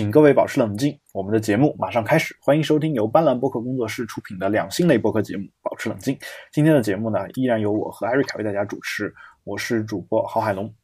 [0.00, 2.34] 请各位保持冷静，我们的节目马上开始。
[2.40, 6.16] 欢迎收听由斑斓播客工作室出品的两性类播客节目《保持冷静》。
[6.50, 9.12] 今天的节目呢，依然由我和艾瑞卡为大家主持。
[9.44, 10.74] 我是主播郝海龙，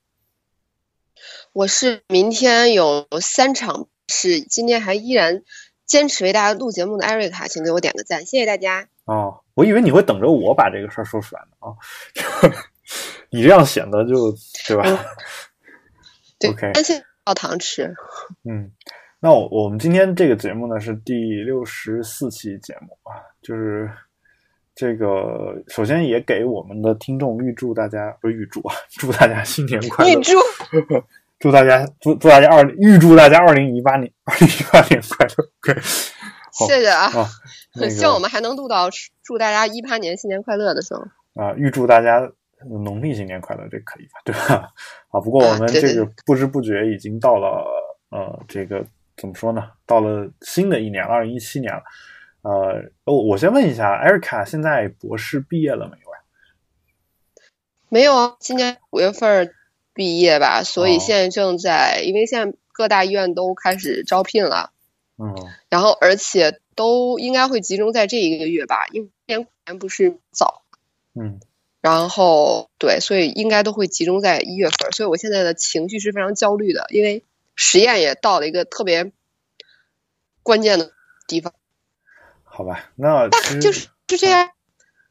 [1.54, 5.42] 我是明天有三场，是今天还依然
[5.86, 8.86] 坚持为大家录节目的艾瑞卡，请给我点个赞，谢谢大家。
[9.06, 11.72] 哦，我以为你会等着我把这个事儿说出来呢啊，
[13.32, 14.30] 你这样显得就
[14.68, 14.82] 对吧？
[16.38, 17.94] 对， OK，担心泡糖吃。
[18.44, 18.70] 嗯，
[19.26, 23.90] 那我我们今天这个节目呢是第六十四期节目啊，就是
[24.72, 30.38] 这个首先也给我们的听众预祝大家不是预祝啊，祝大家新年快乐，预祝
[31.40, 35.80] 祝大家祝祝大家二预祝大家二零一八年二零一八年快乐，OK，
[36.52, 37.26] 好谢谢啊，啊，
[37.74, 38.88] 那希望我们还能录到
[39.24, 41.00] 祝大家一八年新年快乐的时候。
[41.34, 42.30] 啊，预祝大家
[42.84, 44.20] 农历新年快乐，这可以吧？
[44.24, 44.70] 对吧？
[45.08, 47.66] 啊，不过我们这个不知不觉已经到了
[48.10, 49.70] 呃，这个怎么说呢？
[49.86, 51.82] 到了新的一年了，二零一七年了。
[52.42, 56.18] 呃，我我先问一下，艾瑞卡现在博士毕业了没有呀？
[57.88, 59.54] 没有啊，今年五月份儿
[59.94, 64.70] 毕业吧，所以哦现在正在，因为现在各大医院都开始招聘了，
[65.18, 65.34] 嗯
[65.68, 70.62] 然后而且都应该会集中在这一个月吧，因为今年年不是早。
[71.18, 71.40] 嗯
[71.80, 77.24] 然后对，所以应该都会集中在一月份儿，所以我现在的情绪是非常焦虑的，因为
[77.56, 79.10] 实验也到了一个特别
[80.44, 80.92] 关键的
[81.26, 81.52] 地方，
[82.44, 84.50] 好吧，那大概就是就这样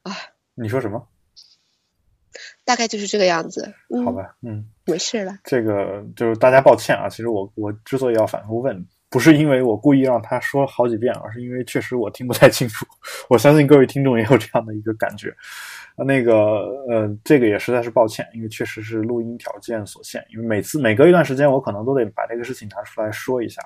[0.03, 0.15] 啊，
[0.53, 1.09] 你说什么？
[2.63, 3.73] 大概就是这个样子。
[3.89, 4.69] 嗯，好，吧，嗯。
[4.87, 5.39] 没事了。
[5.43, 12.85] 这个就是大家抱歉啊，其实我我之所以要反复问，不是因为我故意让他说好几遍，而是因为确实我听不太清楚。
[13.29, 15.29] 我相信各位听众也有这样的一个感觉。
[15.95, 16.35] 啊，那个
[16.89, 23.61] 呃，这个也实在是抱歉，因为确实是录音条件所限，因为每次每隔一段时间，我可能都得把这个事情拿出来说一下。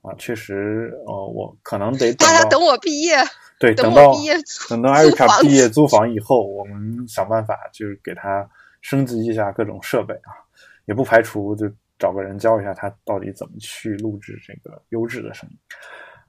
[0.00, 3.16] 啊，确实，呃，我可能得等到大家等我毕业，
[3.58, 4.34] 对，等等到毕业
[4.70, 8.48] 等到艾瑞卡毕业租房以后，我们想办法就是给他
[8.80, 10.32] 升级一下各种设备啊，
[10.86, 15.56] 也不排除就找个人教一下他到底怎么去录制这个优质的声音。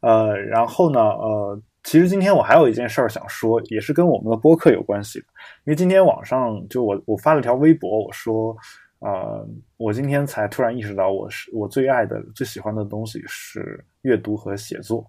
[0.02, 5.26] 呃，然后呢，呃，其实今天我还有一件事儿想说，也是跟我们的播客有关系的，
[5.66, 8.56] 因为今天网上就我我发了条微博，我说。
[9.00, 9.46] 呃，
[9.78, 15.06] 我今天才突然意识到，我是我最爱的、最喜欢的东西是阅读和写作。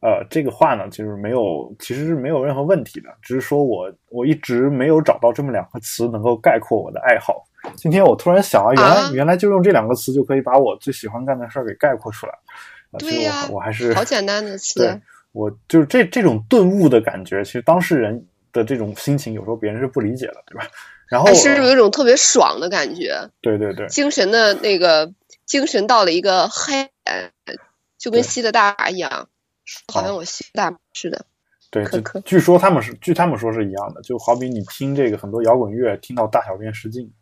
[0.00, 7.45] 呃，这个话呢，就是没有，其实是没有任何问题的，只是说我我一直没有找到这么两个词能够概括我的爱好。
[7.76, 12.32] 今天我突然想啊，原来、啊原来就用这两个词就可以把我最喜欢干的事儿给概括出来。
[12.98, 15.00] 对呀我我还是好简单的对词，
[15.32, 20.66] 我就是这这种顿悟的感觉，其实当事人的这种心情，有时候别人是不理解的，对吧？
[21.08, 25.12] 然后还是有一种特别爽的感觉，对对对，精神的那个
[25.44, 27.32] 精神到了一个嗨点，
[27.98, 29.28] 就跟吸了大麻一样，
[29.92, 31.26] 好像我吸大麻似的。
[31.70, 37.12] 对，可可据说他们是，据他们说是一样的，就好比你听这个很多摇滚乐，听到大小便失禁，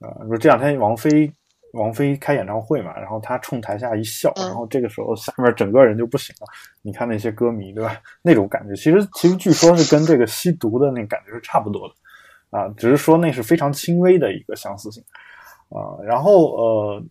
[0.00, 1.30] 啊、呃，说这两天王菲
[1.72, 6.46] 王菲开演唱会嘛，然后她冲台下一笑，嗯然后这个时候下面整个人就不行了。
[6.82, 8.00] 你看那些歌迷，对吧？
[8.22, 15.02] 那种感觉，其实其实据说是跟这个吸毒的那感觉是差不多的，啊，只是说那是非常轻微的一个相似性，
[15.70, 17.02] 啊，然后呃。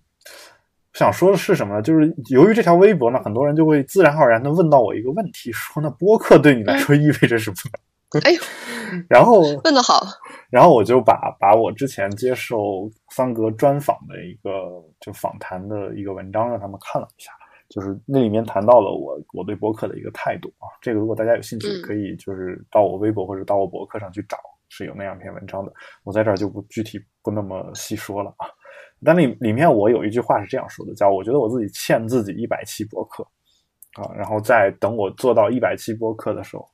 [0.98, 1.82] 想说的是什么呢？
[1.82, 8.22] 就是由于这条微博呢，很多人就会自然而然的问到我一个问题，说那播客对你来说意味着什么呢？
[8.24, 8.40] 哎呦，
[9.10, 10.02] 然后问的好，
[10.50, 17.32] 然后我就把把我之前接受桑格专访的一个就访谈的一个文章让他们看了一下，
[17.70, 20.68] 就是那里面谈到了我我对博客的一个态度啊。
[20.82, 24.38] 这个如果大家有兴趣，嗯可以就是到我微博或者到我博客上去找，
[24.70, 25.72] 是有那样一篇文章的。
[26.04, 28.48] 我在这儿就不具体不那么细说了啊。
[29.04, 33.24] 但里里面我有一句话是这样说的，叫我觉得我自己欠自己一百期博客
[34.02, 36.68] 啊，然后在等我做到一百期博客的时候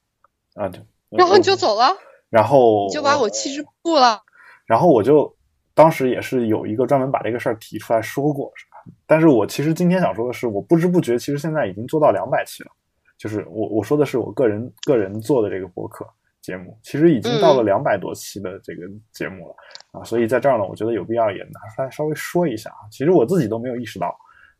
[0.55, 0.79] 啊，就
[1.17, 1.95] 然后你就走了，
[2.29, 4.21] 然后你就把我弃之不顾了。
[4.65, 5.35] 然后我就
[5.73, 8.71] 当时也是有一个专门把这个事儿提出来说过，是吧？
[9.05, 12.71] 但是我其实今天想说的是，我不知不觉其实现在已经做到两百期了，
[13.17, 16.07] 就是我我说的是我个人个人做的这个博客
[16.41, 18.81] 节目，其实已经到了嗯两百多期的这个
[19.13, 19.55] 节目了、
[19.91, 22.87] 啊，所以在这儿呢，我觉得有必要也拿出来稍微说一下啊。
[22.89, 24.07] 其实我自己都没有意识到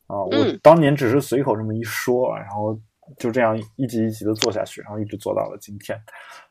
[0.07, 2.77] 啊，我嗯当年只是随口这么一说，然后
[3.17, 5.97] 就这样一集一集的做下去，然后一直做到了今天。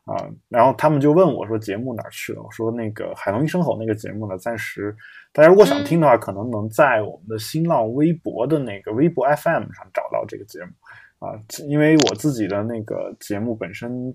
[0.05, 0.17] 啊，
[0.49, 2.43] 然后他们就问我说节目哪儿去了？
[2.43, 4.97] 我说那个海龙一声吼那个节目呢，暂时
[5.33, 10.71] 大家如果想听的话，可能能在我们的新浪微博的那个微博 FM 上找到这个节目
[11.27, 14.13] 啊，因为我自己的那个节目本身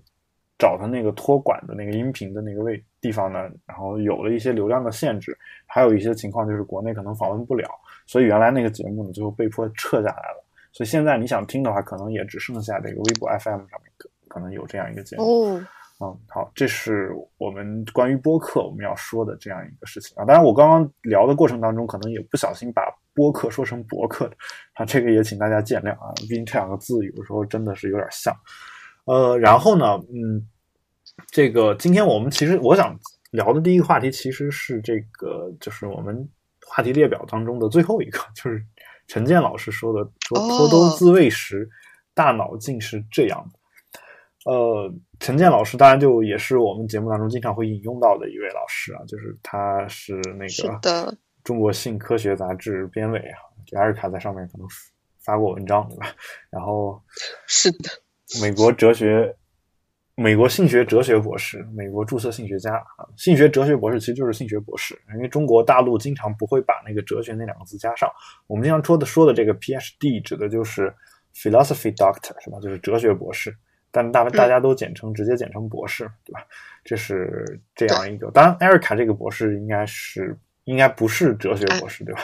[0.58, 7.70] 找的那个托管的那个音频的那个位地方呢，然后有了一些流量的限制，还有一些情况就是国内可能访问不了，
[8.06, 10.45] 所以原来那个节目呢最后被迫撤下来了。
[10.76, 15.24] 所以现在你想听的话，可能也只剩下这个微博 FM 上面可可能有这样一个节目。
[15.24, 15.66] 哦，
[16.02, 20.26] 嗯，好，这是我们关于播客我们要说的这样一个事情啊。
[20.26, 22.84] 当然，我刚刚聊的过程当中，可能也不小心把
[23.14, 24.30] 播客说成博客
[24.74, 26.12] 啊，这个也请大家见谅啊。
[26.18, 28.36] 毕竟这两个字有时候真的是有点像。
[29.06, 30.46] 呃，然后呢，嗯，
[31.32, 32.94] 这个今天我们其实我想
[33.32, 36.28] 聊的第一个话题其实是这个，就是我们
[36.68, 38.62] 话题列表当中的最后一个，就是
[39.08, 41.70] 陈建老师说的，说偷偷自喂时，
[42.14, 43.60] 大脑竟是这样的。
[44.52, 50.46] 呃，陈建老师当然就也是我们节目当中经常会引用到的一位老师啊，就是他是那
[50.80, 53.38] 个，中国性科学杂志编委啊，
[53.76, 54.68] 艾瑞卡在上面可能
[55.24, 56.08] 发过文章对吧？
[56.52, 57.02] 然后
[57.48, 57.90] 是的，
[58.40, 59.36] 美国哲学、
[60.16, 68.10] 美国性学哲学博士、美国注册性学家啊，性学哲学博士其实就是性学博士，因为中国大陆经常不会把那个哲学那两个字加上。
[68.48, 70.94] 我们经常说的说的这个 PhD 指的就是
[71.36, 72.58] philosophy doctor 是吧？
[72.62, 73.54] 就是哲学博士，
[73.92, 76.40] 但大大家都简称直接简称博士，对吧？
[76.86, 78.32] 这是这样一个。
[78.32, 82.22] 当然，艾瑞卡这个博士应该是应该不是哲学博士，对吧？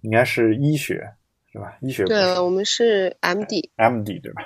[0.00, 1.06] 应该是医学
[1.54, 1.72] 是吧？
[1.82, 2.04] 医学。
[2.06, 3.70] 对，我们是 MD。
[3.76, 4.42] MD 对吧？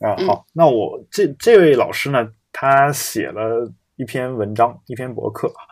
[0.00, 5.62] 啊，嗯好，那我这这位老师呢，他写了一篇文章，一篇博客啊，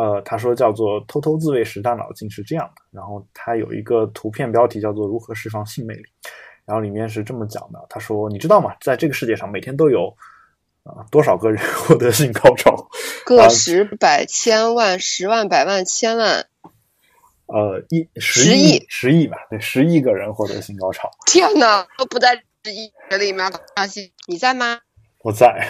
[0.00, 6.04] 呃，他说叫做“偷偷自慰时大脑竟是这样的”，然后他有一个图片标题叫做“如何释放性魅力”，
[6.64, 8.72] 然后里面是这么讲的，他说：“你知道吗？
[8.80, 10.06] 在这个世界上，每天都有
[10.84, 12.70] 啊、多少个人 获得性高潮？
[12.70, 12.86] 啊
[13.24, 16.46] 个十百千万十万百万千万，
[17.46, 21.08] 呃，一十十亿十亿吧，对，十亿个人获得性高潮。
[21.26, 22.34] 天哪，都不在
[22.64, 23.50] 十亿人里面。
[23.76, 24.80] 相信，你在吗？
[25.22, 25.68] 我在，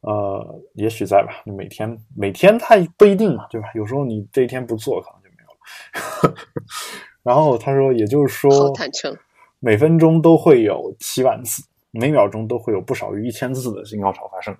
[0.00, 1.42] 呃，也许在吧。
[1.44, 3.68] 你每天每天他不一定嘛，对吧？
[3.74, 6.34] 有时候你这一天不做，可能就没有了。
[7.22, 9.16] 然后他说，也就是好说，坦诚。
[9.58, 11.62] 每分钟都会有七万次，
[11.92, 14.56] 每秒钟都会有不少于一千次的性高潮发生。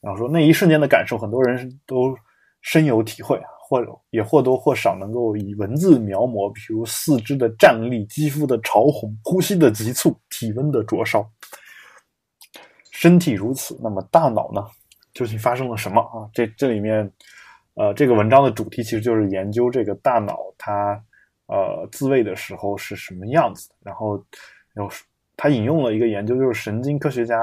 [0.00, 2.16] 然后说那一瞬间的感受，很多人都
[2.62, 11.24] 深有体会啊，或者也或多或少能够以文字描摹，比如四肢的站立、肌肤的潮红、呼吸的急促、体温的灼烧。
[12.90, 14.60] 身体如此，那么大脑呢？
[15.14, 16.26] 究竟发生了什么啊？
[16.34, 17.08] 这这里面，
[17.74, 21.00] 呃，这个文章的主题其实就是研究这个大脑它
[21.46, 23.74] 呃自慰的时候是什么样子的。
[23.82, 24.16] 然后
[24.74, 24.90] 有
[25.36, 27.36] 他引用了一个研究，就是神经科学家、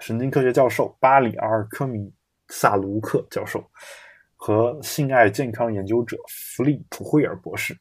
[0.00, 2.12] 神经科学教授巴里阿尔科米
[2.48, 3.64] 萨卢克教授
[4.42, 7.76] 和性爱健康研究者弗利普惠尔博士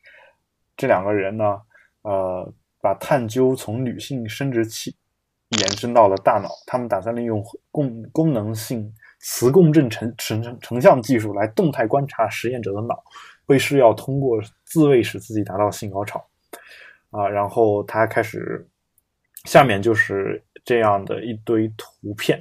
[0.75, 1.61] 这两个人呢，
[2.01, 4.93] 呃，把探究从女性生殖器
[5.57, 6.49] 延伸到了大脑。
[6.67, 7.41] 他们打算利用
[7.71, 13.01] 功功能性磁共振成成成成像技术来动态观察实验者的脑，
[13.45, 16.21] 为是要通过自慰使自己达到性高潮。
[17.09, 18.67] 啊，然后他开始，
[19.45, 22.37] 下面就是这样的一堆图片，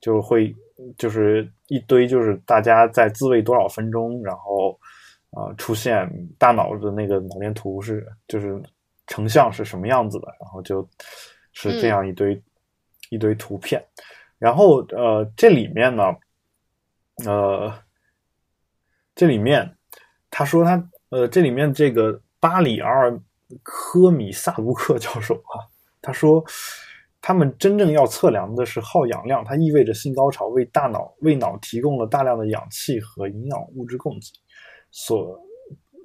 [0.00, 0.54] 就会
[0.98, 4.78] 就是一堆就是大家在自慰多少分钟，然后
[5.30, 6.08] 啊、呃出现
[6.38, 8.60] 大脑的那个脑电图是就是
[9.06, 10.88] 成像是什么样子的，然后就
[11.52, 12.42] 是这样一堆、
[13.10, 13.82] 一堆图片，
[14.38, 16.04] 然后呃这里面呢，
[17.24, 17.72] 呃
[19.14, 19.76] 这里面
[20.30, 23.20] 他说他呃这里面这个巴里阿尔
[23.62, 25.68] 科米萨卢克教授啊，
[26.00, 26.42] 他说，
[27.22, 34.26] 他们真正要测量的是耗氧量，它意味着性高潮为大脑为脑提供了大量的氧气和营养物质供给，
[34.90, 35.40] 所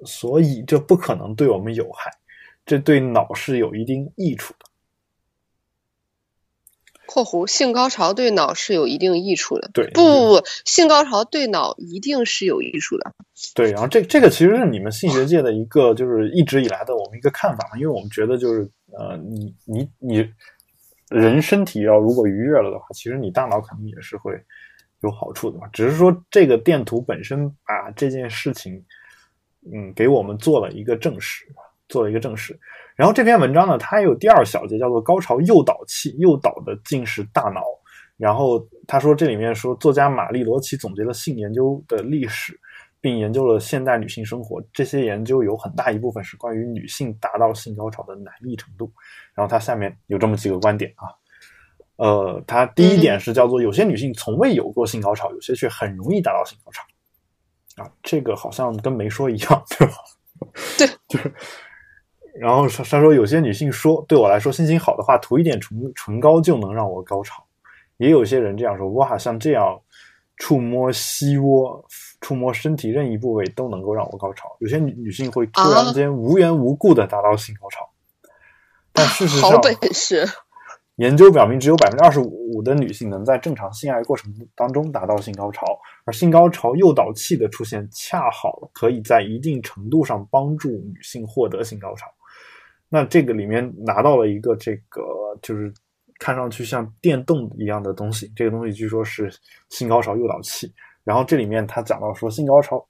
[0.06, 2.08] 所以这不可能对我们有害，
[2.64, 4.66] 这对脑是有一定益处的。
[7.08, 9.70] （括弧性高潮对脑是有一定益处的。
[9.72, 13.12] 对，不不不，性高潮对脑一定是有益处的。
[13.54, 20.28] 对，然后这这个其实是你们性学界的一个，就是一直以来的我们一个看法嘛，因为我们觉得就是呃，你你你
[21.10, 24.32] 人身体要如果愉悦了的话，其实你大脑肯定也是会
[25.00, 25.66] 有好处的嘛。
[25.72, 28.74] 只是说这个电图本身把这件事情，
[29.72, 31.44] 嗯，给我们做了一个证实，
[31.88, 32.58] 做了一个证实。
[32.96, 37.62] 然后这篇文章呢，它有第二小节叫做高潮诱导器，诱导的竟是大脑。
[38.16, 42.58] 然后他说，这里面说，作家玛丽罗奇总结了性研究的历史，
[43.00, 44.62] 并研究了现代女性生活。
[44.72, 48.92] 这些研究有很大一部分是关于女性达到性高潮的难易程度。
[49.34, 51.08] 然后他下面有这么几个观点啊，
[51.96, 56.82] 呃，他第一点是叫做有些女性从未有过性高潮，有些却很容易达到性高潮。
[57.82, 59.94] 啊，这个好像跟没说一样，对吧？
[60.78, 61.32] 对，就是。
[62.40, 67.44] 然后他他说，有些女性说，对我来说，心情好的话，涂一点唇唇膏就能让我高潮。
[67.96, 69.76] 也有些人这样说，哇，像这样
[70.36, 71.84] 触摸膝窝、
[72.20, 74.56] 触摸身体任意部位都能够让我高潮。
[74.60, 77.88] 有些女女性会突然间无缘无故的达到性高潮。
[78.92, 80.26] 但事实好上，本事，
[80.96, 85.64] 研究表明，只有百分之二十五的女性能在正常性爱过程当中达到性高潮，
[86.04, 92.06] 而性高潮诱导器的出现，恰好可以在一定程度上帮助女性获得性高潮。
[92.88, 95.02] 那这个里面拿到了一个这个
[95.40, 95.72] 就是
[96.18, 99.32] 看上去像电动一样的东西，这个东西据说是
[99.68, 100.74] 性高潮诱导器。
[101.08, 102.86] 然后这里面他讲到说，性高潮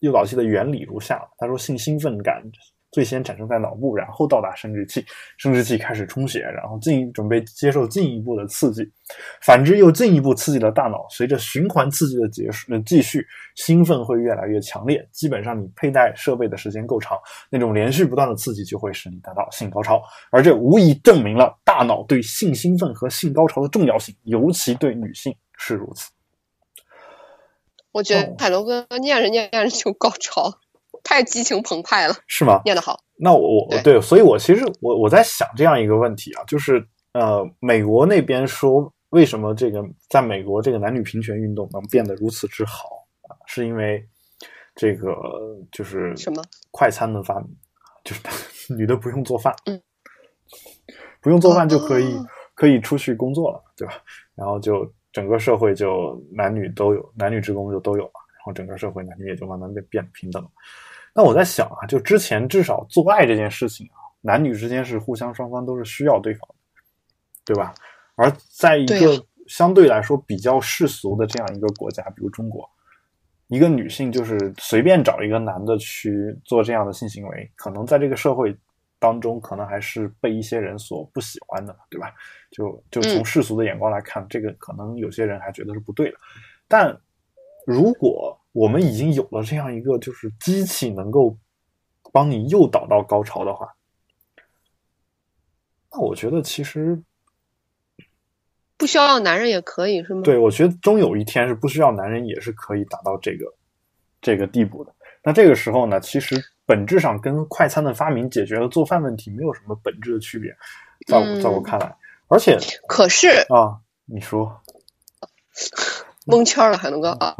[0.00, 2.42] 诱导器的原理如下：他说，性兴奋感
[2.90, 5.02] 最先产生在脑部，然后到达生殖器，
[5.38, 8.86] 生殖器开始充血，然后进准备接受进一步的刺激，
[9.40, 11.06] 反之又进一步刺激了大脑。
[11.08, 15.08] 随着循环刺激的结束，呃，继续兴奋会越来越强烈。
[15.10, 20.02] 基本上你佩戴设备的时间够长，那种连续不断的刺激就会使你达到性高潮。
[20.30, 26.10] 而这无疑证明了大脑对性兴奋和性高潮的重要性，尤其对女性是如此。
[27.94, 30.52] 我觉得哦海龙哥念着念着就高潮，
[31.02, 32.60] 太激情澎湃了，是吗？
[32.64, 33.00] 念得好。
[33.16, 44.04] 那我我对对，所以我其实我我在想这样一个问题啊，就是呃，美国那边说为什么这个在美国这个男女平权运动能变得如此之好啊，是因为
[44.74, 45.14] 这个
[45.70, 47.48] 就是什么快餐的发明，
[48.02, 48.20] 就是
[48.74, 49.80] 女的不用做饭，嗯，
[51.20, 53.94] 不用做饭就可以、哦可以出去工作了，对吧？
[54.36, 60.50] 然后就整个社会就男女都有，男女职工就都有了，然后整个社会男女也就慢慢变变平等了。
[61.14, 66.54] 那我在想啊，就之前至少做爱这件事情啊，男女之间是互相双方都是需要对方的，
[67.44, 67.72] 对吧？
[68.16, 72.68] 而在一个相对来说比较世俗的这样一个国家，比如中国，
[73.46, 78.56] 一个女性就是随便找一个男的去做这样的性行为，可能在这个社会
[78.98, 82.12] 当中，可能还是被一些人所不喜欢的，对吧？
[82.50, 86.16] 就就从嗯世俗的眼光来看，这个可能有些人还觉得是不对的。
[86.68, 86.98] 但
[87.66, 91.36] 如果我们已经有了这样一个就是机器能够
[92.12, 93.74] 帮你诱导到高潮的话，
[95.90, 97.00] 那我觉得其实
[98.76, 100.22] 不需要男人也可以是吗？
[100.22, 103.52] 对，我觉得终有一天是不需要男人也是可以达到这个
[104.20, 104.94] 这个地步的。
[105.22, 110.56] 那这个时候呢，其实本质上跟快餐的发明解决了做饭问题没有什么本质的区别，
[111.06, 111.96] 在我、在我嗯看来，
[112.28, 114.60] 而且可是啊，你说
[116.26, 117.36] 蒙圈了，海龙哥啊。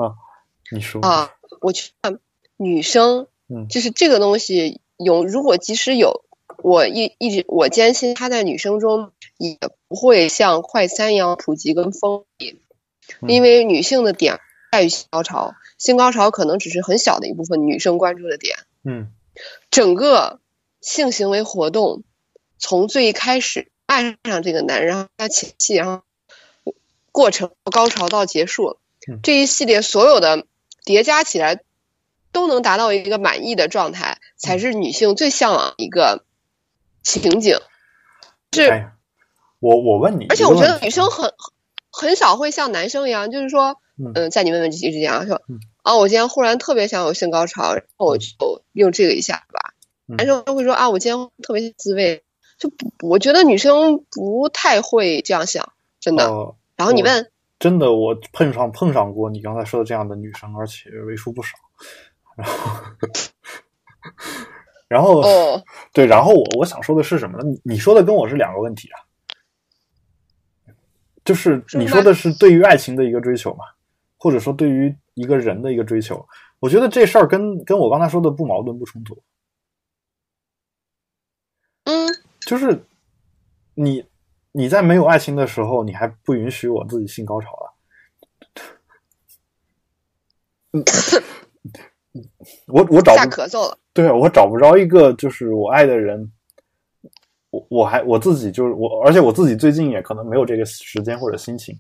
[0.70, 1.00] 你说。
[1.02, 1.30] 啊！
[1.60, 2.18] 我去看
[2.56, 3.68] 女生嗯。
[3.68, 6.24] 就是这个东西有，如果即使有，
[6.62, 12.56] 我一一直我坚信它在女生中也不会像快餐一样普及跟风靡，
[13.20, 13.28] 嗯。
[13.28, 14.38] 因为女性的点
[14.72, 18.56] 在于性高潮，性高潮可能只是很小的一部分女生关注的点。
[18.84, 19.10] 嗯。
[19.70, 20.40] 整个
[20.80, 22.04] 性行为活动
[22.58, 26.02] 从最开始爱上这个男人，然后他前戏，然后
[27.10, 30.46] 过程高潮到结束嗯，这一系列所有的
[30.84, 31.62] 叠加起来，
[32.32, 36.24] 都能达到一个满意的状态，才是女性最向往的一个
[37.02, 37.58] 情景。
[38.52, 38.92] 是，哎，
[39.60, 41.32] 我我问你而且我觉得女生很
[41.90, 44.12] 很少会像男生一样，就是说，嗯。
[44.14, 48.26] 嗯，在你问问题之前啊，说嗯，啊，我今天忽然特别想有性高潮，然后我就
[48.72, 49.74] 用这个一下吧。
[50.08, 52.24] 嗯男生会说啊，我今天特别自慰，
[52.58, 56.26] 就不，我觉得女生不太会这样想，真的。
[56.26, 61.50] 呃，然后你问，真的我碰上碰上过你刚才说的这样的女生，而且为数不少。
[62.36, 62.80] 然后，
[64.88, 65.62] 然后、哦，
[65.92, 67.44] 对，然后我我想说的是什么呢？
[67.44, 68.96] 你你说的跟我是两个问题啊，
[71.24, 73.64] 就是你说的是对于爱情的一个追求嘛，
[74.18, 76.26] 或者说对于一个人的一个追求，
[76.60, 79.22] 我觉得这事儿跟跟我刚才说的不矛盾不冲突，
[81.84, 82.08] 嗯，
[82.40, 82.84] 就是
[83.74, 84.04] 你
[84.52, 87.74] 你在没有爱情的时候，你还不允许我自己性高潮了？
[90.72, 90.84] 嗯
[92.66, 93.78] 我我找不咳嗽了。
[93.92, 96.32] 对我找不着一个就是我爱的人，
[97.50, 101.76] 我我还我自己就是我，而且我自己最近也可能没有这个时间或者心情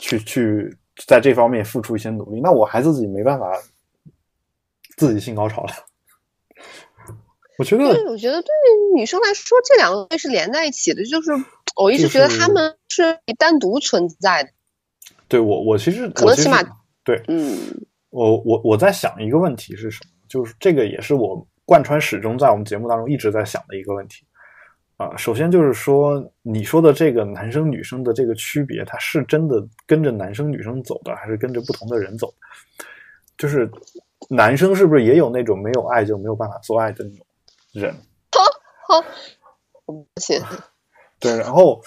[0.00, 3.50] 去去在这方面付出一些努力，那我还自己没办法
[4.96, 5.72] 自己性高潮了。
[7.58, 8.48] 我觉得对我觉得对
[8.94, 11.30] 女生来说，这两个东西是连在一起的，就是
[11.76, 14.50] 我一直觉得就是她们是单独存在的。
[15.28, 16.62] 对我我其实可能我起码
[17.04, 17.58] 对嗯
[18.10, 20.10] 我我我在想一个问题是什么？
[20.28, 24.26] 就是这个也是我贯穿始终在我们节目当中一直在想的一个问题
[25.02, 32.34] 啊、首先就是说，你说的这个男生女生的这个区别，他是真的跟着男生女生走的，还是跟着不同的人走的？
[33.36, 33.68] 就是
[34.28, 37.26] 男生是不是也有那种没有爱就没有办法做爱的那种
[37.72, 37.92] 人？
[38.86, 39.04] 好，
[39.86, 40.40] 我不信。
[41.18, 41.82] 对，然后，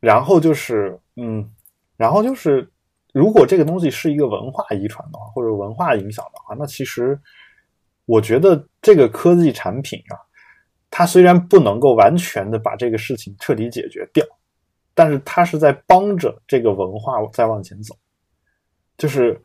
[0.00, 1.50] 然后就是，嗯，
[1.96, 2.70] 然后就是，
[3.12, 7.18] 如果这个东西是一个文化遗传的话，或者文化影响的话，那其实
[8.04, 10.14] 我觉得这个科技产品啊，
[10.96, 14.24] 他虽然不能够完全的把这个事情彻底解决掉，
[14.94, 17.96] 但是他是在帮着这个文化再往前走。
[18.96, 19.36] 就是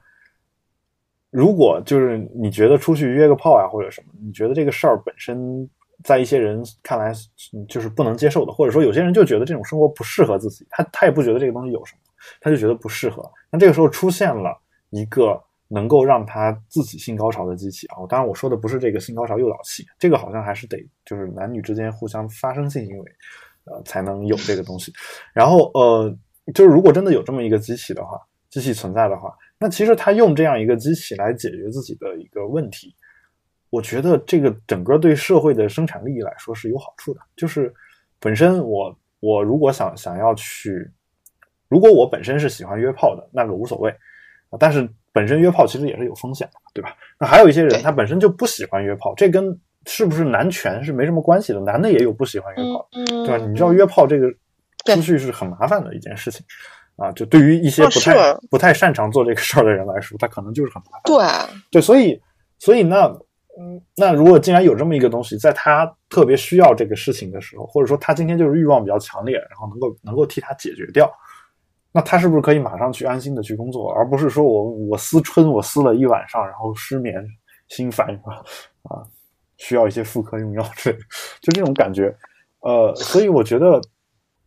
[1.32, 5.68] 如果就是你觉得出去约个炮啊或者什么，你觉得这个事儿本身
[6.04, 7.12] 在一些人看来
[7.68, 12.02] 就是不能接受的，或者说有些人就觉得这种生活不适合自己，他他也不觉得这个东西有什么，
[12.42, 13.28] 他就觉得不适合。
[13.50, 14.56] 那这个时候出现了
[14.92, 15.42] 一个
[15.72, 23.12] 能够让他自己性高潮的机器啊，当然我说的不是这个性高潮诱导器，这个好像还是得就是男女之间互相发生性行为，
[23.66, 24.92] 呃才能有这个东西。
[25.32, 26.18] 然后呃，
[26.56, 29.32] 就是如果真的有这么一个机器的话，机器存在的话。
[29.60, 32.96] 那其实他用这样一个机器来解决自己的一个问题，
[33.70, 37.20] 我觉得这个整个对社会的生产利益来说是有好处的。
[37.36, 37.72] 就是
[38.20, 40.90] 本身我我如果想想要去，
[41.68, 43.94] 如果我本身是喜欢约炮的，那个无所谓。
[44.58, 46.96] 但是本身约炮其实也是有风险的，对吧？
[47.20, 51.60] 那还有一些人他本身就不喜欢约炮，这跟是不是男权是没什么关系的。
[51.60, 52.88] 男的也有不喜欢约炮，
[53.26, 53.38] 对吧？
[53.46, 54.32] 你知道约炮这个
[54.86, 56.46] 出去是很麻烦的一件事情。
[56.96, 61.04] 啊，就对于一些不太不太擅长做这个事儿的人来说，他可能就是很麻烦。
[61.06, 62.18] 对对，所以
[62.60, 63.06] 所以那
[63.58, 71.10] 嗯，那如果既然有这么一个东西，在他特别需要这个事情的时候，或者说他今天就是欲望比较强烈，然后能够能够替他解决掉，
[71.92, 77.24] 那他是不是可以马上去安心的去工作，而不是说我我思春我思了一晚上，然后失眠
[77.70, 78.36] 心烦是吧？
[78.84, 79.04] 啊，
[79.58, 80.98] 需要一些妇科用药之类，
[81.42, 82.16] 就这种感觉。
[82.62, 83.82] 呃，所以我觉得，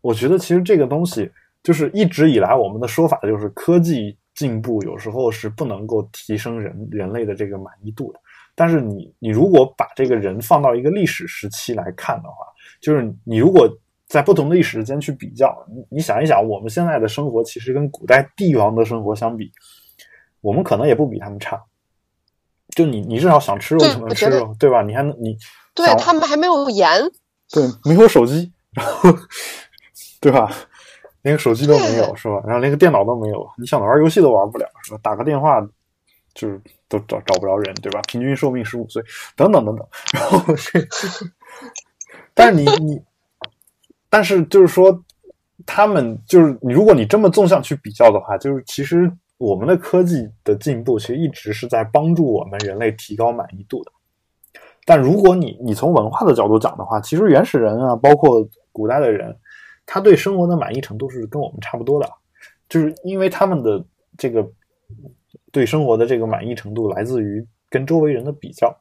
[0.00, 1.30] 我觉得其实这个东西。
[1.62, 8.18] 就是一直以来我们的说法就是科技进步有时候是不能够提升人人类的这个满意度的。
[8.56, 12.34] 但是你你如果把这个人放到一个历史时期来看的话，
[12.80, 13.72] 就是你如果
[14.12, 19.50] 在不同的历史时间去比较，你你想一想，我们现在的生活其实跟古代帝王的生活相比，
[20.42, 21.58] 我们可能也不比他们差。
[22.76, 24.82] 就你你至少想吃肉就能吃肉，对吧？
[24.82, 25.34] 你还能你
[25.74, 26.86] 对他们还没有盐，
[27.50, 29.10] 对，没有手机，然后
[30.20, 30.54] 对吧？
[31.22, 32.42] 连个手机都没有是吧？
[32.44, 35.00] 然后连个电脑都没有，你想玩游戏都玩不了是吧？
[35.02, 35.58] 打个电话
[36.34, 38.02] 就是都找找不着人对吧？
[38.08, 39.02] 平均寿命十五岁，
[39.36, 39.86] 等等等等。
[40.12, 40.86] 然后是，
[42.34, 43.02] 但是你你，
[44.12, 45.02] 但是就是说，
[45.64, 53.90] 他们就是你，如果你这么纵向去比较的话，就是其实我们的科技的进步，其实一直是在帮助我们人类提高满意度的。
[54.84, 59.34] 但如果你你从文化的角度讲的话，其实原始人啊，包括古代的人。
[59.84, 62.08] 他对生活的满意程度是跟我们差不多的，
[62.68, 63.84] 就是因为他们的
[64.16, 64.48] 这个
[65.50, 68.72] 对生活的这个满意程度来自于跟周围人的比较，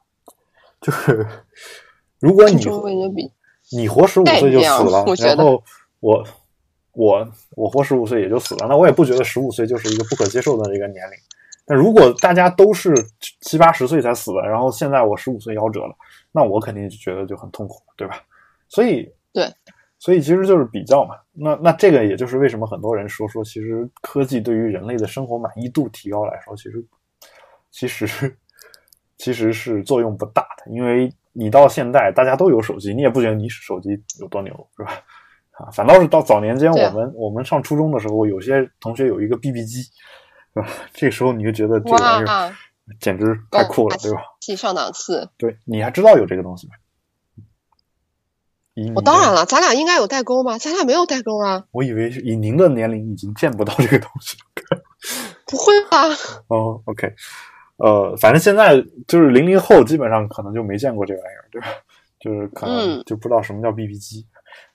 [0.80, 1.26] 就是
[2.20, 3.28] 如果你周围人比
[3.72, 5.64] 你活十五岁就死了， 然后
[6.00, 6.24] 我
[6.94, 11.18] 我我活十五岁也就死了，那我也不觉得十五岁就是一个不可接受的一个年龄。
[11.66, 12.94] 但如果大家都是
[13.42, 15.96] 七八十岁才死的，然后现在我十五岁夭折了，
[16.32, 18.22] 那我肯定就觉得就很痛苦，对吧？
[18.68, 19.48] 所以对。
[20.00, 26.84] 所以其实就是比较嘛，那那这个也就是为什么很多人说说，其实科技对于人类的生活满意度提高来说，其实
[27.70, 28.36] 其实
[29.22, 34.94] 其实是作用不大的，因为你到现在大家都有手机，你也不觉得你手机有多牛，是吧？
[35.52, 40.68] 啊，反倒是到早年间我们我们上初中的时候，有些同学有一个 BB 机，是吧？
[40.92, 42.52] 这时候你就觉得这玩意儿
[43.00, 44.22] 简直太酷了，对吧？
[44.58, 45.30] 上档次。
[45.38, 46.74] 对，你还知道有这个东西吗？
[48.96, 50.58] 我当然了，咱俩应该有代沟吗？
[50.58, 51.66] 咱俩没有代沟啊。
[51.70, 54.36] 我以为是以您的年龄已经见不到这个东西
[54.72, 54.82] 了。
[55.46, 56.08] 不会吧？
[56.48, 57.14] 哦，OK，
[57.84, 61.68] 呃，反正现在就是零零后，基本上可能就没见过这玩意儿，对吧？
[62.20, 64.26] 就是可能就不知道什么叫 BB 机。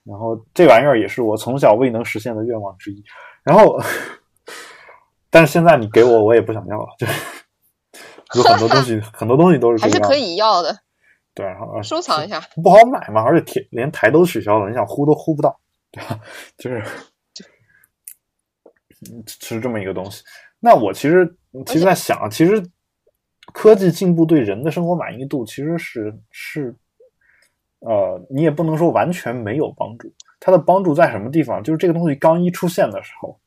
[0.04, 3.04] 然后这玩意儿也是我从小未能实现的愿望之一。
[3.42, 3.78] 然后，
[5.30, 6.88] 但是现在你给我，我也不想要了。
[6.98, 7.06] 就
[8.34, 10.76] 有很多东西，很多东西都是还是可以要的。
[11.34, 15.60] 对，然后收藏一下，不好买嘛，而且台连台都取消了，你想呼都呼不到，
[15.92, 16.18] 对吧？
[16.58, 16.82] 就是
[19.26, 20.24] 是这么一个东西。
[20.58, 22.60] 那我其实其实在想，其实
[23.52, 26.74] 科技进步对人的生活满意度其实是是，
[27.80, 30.12] 呃，你也不能说完全没有帮助。
[30.38, 31.62] 它的帮助在什么地方？
[31.62, 33.38] 就是这个东西刚一出现的时候，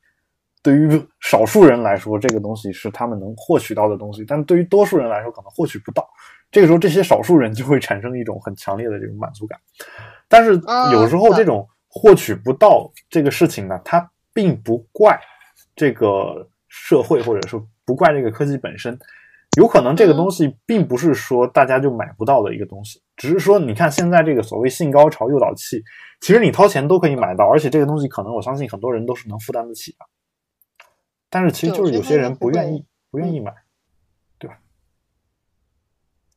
[0.62, 6.08] 对于少数人来说，这个东西是他们能获取到的东西，但对于多数人来说，可能获取不到。
[6.50, 9.58] 这个时候，这些少数人就会产生一种很强烈的这种满足感，
[10.28, 10.60] 但是
[10.92, 15.18] 有时候这种获取不到这个事情呢，它并不怪
[15.76, 18.98] 这个社会，或者说不怪这个科技本身，
[19.56, 25.82] 有可能这个东西并不是说大家就买不到的一个东西，只是说你看现在这个所谓性高潮诱导器，
[26.20, 30.06] 其实你掏钱都可以买到，而且这个东西可能我相信很多人都是能负担得起的，
[31.28, 33.52] 但是其实就是有些人不愿意，不愿意买。
[34.38, 34.56] 对吧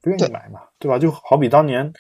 [0.01, 0.99] 不愿意买嘛，对吧？
[0.99, 1.93] 就好比当年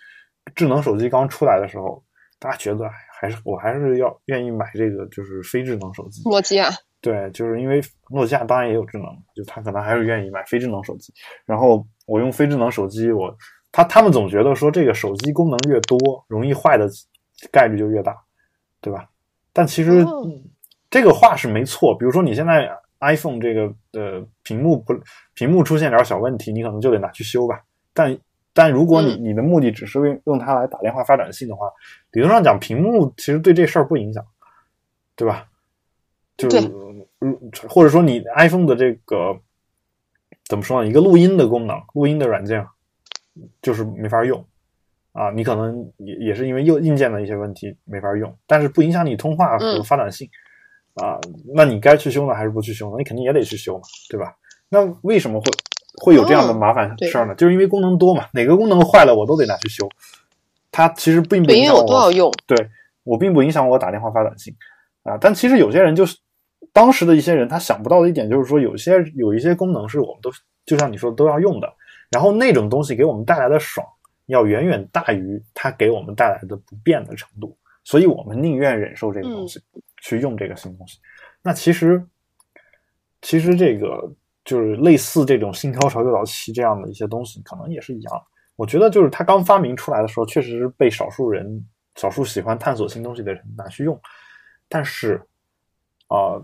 [0.53, 2.03] 智能手机刚出来的时候，
[2.39, 2.91] 大家觉得哎
[3.23, 6.21] 还是我还是要愿意买这个就是非智能手机。
[6.29, 11.13] 诺基亚，对，就是因为诺基亚当然也有智能，就他可能还是愿意买非智能手机。
[11.45, 13.33] 然后我用非智能手机，我
[13.71, 16.89] 他他们总觉得说这个手机功能越多，容易坏的
[17.49, 18.13] 概率就越大，
[18.81, 19.07] 对吧？
[19.53, 20.29] 但其实、哦
[20.91, 21.97] 这个话是没错。
[21.97, 24.93] 比如说你现在 iPhone 这个呃屏幕不
[25.33, 27.59] 屏幕出现点小问题，你可能就得拿去修吧。
[27.95, 28.15] 但
[28.53, 31.67] 但如果你嗯你的目的只是用用它来打电话发短信的话，
[32.11, 34.25] 理论上讲，屏幕其实对这事儿不影响，
[35.15, 35.47] 对吧？
[36.37, 36.57] 就是
[37.21, 37.37] 嗯，
[37.69, 39.39] 或者说你 iPhone 的这个
[40.45, 40.89] 怎么说呢？
[40.89, 42.65] 一个录音的功能，录音的软件
[43.61, 44.43] 就是没法用
[45.11, 45.29] 啊。
[45.31, 50.27] 你可能也也是因为硬硬件的一些问题没法用，但是不影响你通话和嗯发短信、
[50.95, 51.19] 啊。
[51.53, 52.97] 那你该去修呢还是不去修呢？
[52.97, 54.35] 你肯定也得去修嘛，对吧？
[54.69, 55.45] 那为什么会
[56.01, 57.35] 会有这样的哦麻烦事儿呢？
[57.35, 59.87] 就是因为功能多嘛，哪个功能坏了我都得拿去修。
[60.71, 62.31] 它其实并不影响我我都要用。
[62.47, 62.69] 对
[63.03, 64.55] 我并不影响我打电话发短信
[65.03, 65.17] 啊。
[65.19, 66.17] 但其实有些人就是
[66.71, 70.31] 当时的一些人，他想不到的一点就是说，有些有一些功能是我们都
[70.65, 71.71] 就像你说的都要用的，
[72.09, 73.85] 然后那种东西给我们带来的爽，
[74.25, 79.61] 要远远大于它给我们带来的不便的程度，所以我们宁愿忍受这个东西，
[80.01, 80.97] 去用这个新东西。
[81.43, 82.03] 那其实
[83.21, 84.11] 其实这个
[84.45, 88.23] 就是类似这种新高潮诱导器这样的一些东西，可能也是一样。
[88.55, 93.99] 我觉得就是它刚发明出来的时候，确实是被少数人、少数喜欢探索新东西的人拿去用，
[94.69, 95.19] 但是，
[96.07, 96.41] 啊、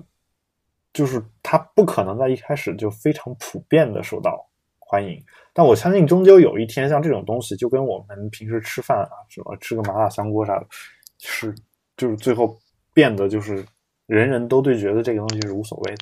[0.91, 4.43] 就是它不可能在一开始就非常普遍的受到
[4.79, 5.23] 欢迎。
[5.53, 10.65] 但我相信，终究有一天，像这种东西，就跟我们平时吃饭啊，什么吃个麻辣香锅啥的，
[11.19, 11.53] 是
[11.95, 12.57] 就是最后
[12.91, 13.63] 变得就是
[14.07, 15.97] 人人都对觉得这个东西是无所谓的。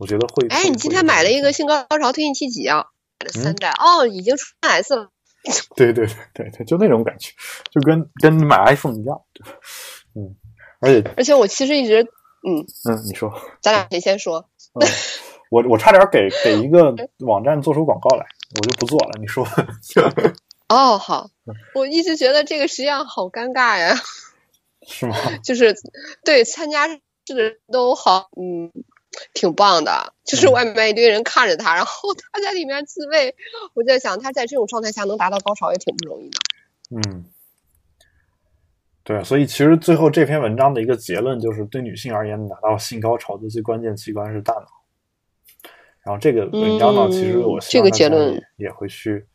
[0.00, 0.48] 我觉得会。
[0.48, 1.52] 哎，你今天买了一个？
[1.52, 2.86] 新高潮推进器几啊？
[3.20, 5.10] 买了嗯三代、哦，已经出 S 了。
[5.76, 7.32] 对对对对对，就那种感觉，
[7.70, 9.46] 就跟跟你买 iPhone 一样，对？
[10.14, 10.34] 嗯，
[10.80, 13.32] 而且而且我其实一直，嗯，嗯，你说，
[13.62, 14.48] 咱俩谁先说？
[14.74, 14.86] 嗯，
[15.50, 19.18] 我我差点给给一个网站做出广告来，我就不做了。
[19.20, 19.46] 你说，
[20.68, 23.94] 哦， 好，嗯我一直觉得这个实际上好尴尬呀，
[24.86, 25.16] 是吗？
[25.42, 25.74] 就是
[26.24, 26.86] 对参加
[27.24, 28.70] 这个人都好，嗯，
[29.34, 33.34] 挺棒的，就是嗯外面一堆人看着他，然后他在里面自慰，
[33.74, 36.38] 我在想他在这种状态下能达到高潮也挺不容易的。
[36.90, 37.24] 嗯，
[39.04, 44.66] 对，所以其实最后这篇文章的一个结论就是，对女性而言，达到性高潮的最关键器官是大脑。
[46.02, 49.26] 然后这个文章呢，嗯其实我希这个结论也也会去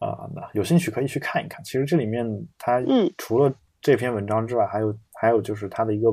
[0.00, 1.64] 啊、那有兴趣可以去看一看。
[1.64, 2.26] 其实这里面
[2.58, 3.50] 它嗯除了
[3.80, 6.10] 这篇文章之外，还有还有就是它的一个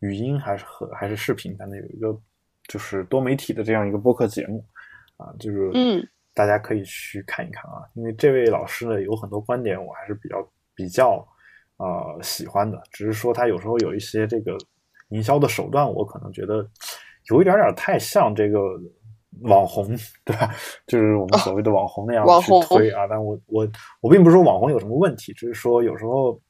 [0.00, 2.08] 语音还是和还是视频，反正有一个
[2.70, 4.64] 就是多媒体的这样一个播客节目
[5.16, 6.00] 啊，就是嗯
[6.32, 10.36] 大家可以去看一看啊，因为这位老师呢有很多观点我还是比较
[10.76, 11.26] 比较
[11.78, 14.56] 呃喜欢的，只是说他有时候有一些这个
[15.08, 16.64] 营销的手段，我可能觉得
[17.28, 18.60] 有一点点太像这个
[19.42, 19.88] 网红，
[20.24, 20.54] 对吧？
[20.86, 23.08] 就是我们所谓的网红那样去推啊。
[23.08, 23.68] 但我我
[24.00, 26.40] 我并不是说网红有什么问题，只是说有时候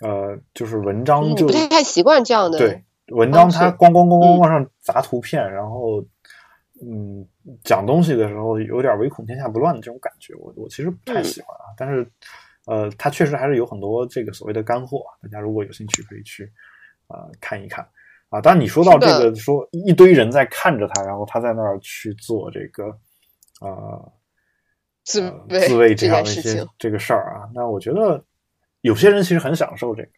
[0.00, 2.58] 呃，就是文章就嗯不太习惯这样的。
[2.58, 6.04] 对，文章它咣咣咣咣嗯往上砸图片，然后
[6.82, 7.26] 嗯，
[7.62, 11.74] 讲东西的时候有点唯恐天下不乱的这种感觉，我我其实不太嗯喜欢啊。
[11.76, 12.10] 但是
[12.66, 16.50] 呃，它确实还是有很多这个所谓的干货，大家如果有兴趣可以去
[17.08, 17.86] 呃看一看
[18.28, 18.40] 啊。
[18.40, 22.84] 当然你说到这个说一堆人在看着他，然后他在那儿去做这个
[23.60, 24.12] 呃
[25.04, 28.24] 自自慰这这样的一些这个事儿啊，那我觉得
[28.82, 30.08] 有些人其实很享受这个。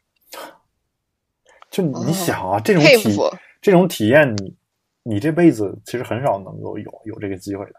[1.72, 3.18] 就你想啊，这种体
[3.60, 4.54] 这种体验你，
[5.02, 7.72] 你这辈子其实很少能够有有这个机会的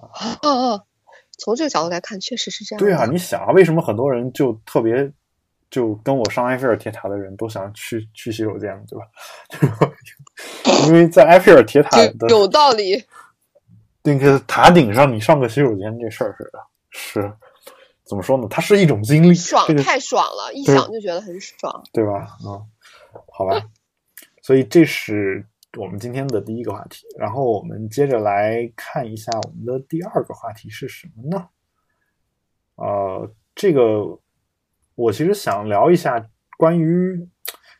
[0.00, 0.38] 啊。
[0.42, 0.82] 哦哦，
[1.38, 2.78] 从这个角度来看，确实是这样。
[2.78, 5.10] 对啊，你想啊，为什么很多人就特别
[5.70, 9.06] 就跟我上埃菲尔铁塔的人都想去去洗手间，对吧？
[10.86, 13.02] 因为在埃菲尔铁塔的有有道理。
[14.02, 16.50] 那个塔顶上，你上个洗手间这事儿是
[16.90, 17.32] 是
[18.02, 18.46] 怎么说呢？
[18.50, 21.82] 它是一种经历，爽这个太爽了，一想就觉得很爽。
[21.92, 22.36] 对吧？
[22.44, 22.66] 嗯，
[23.28, 23.60] 好吧。
[24.42, 25.44] 所以这是
[25.78, 31.48] 我们今天的第一个话题，然后我们接着来看一下我们的第二个话题是什么呢？
[32.76, 34.18] 呃，这个
[34.94, 37.28] 我其实想聊一下关于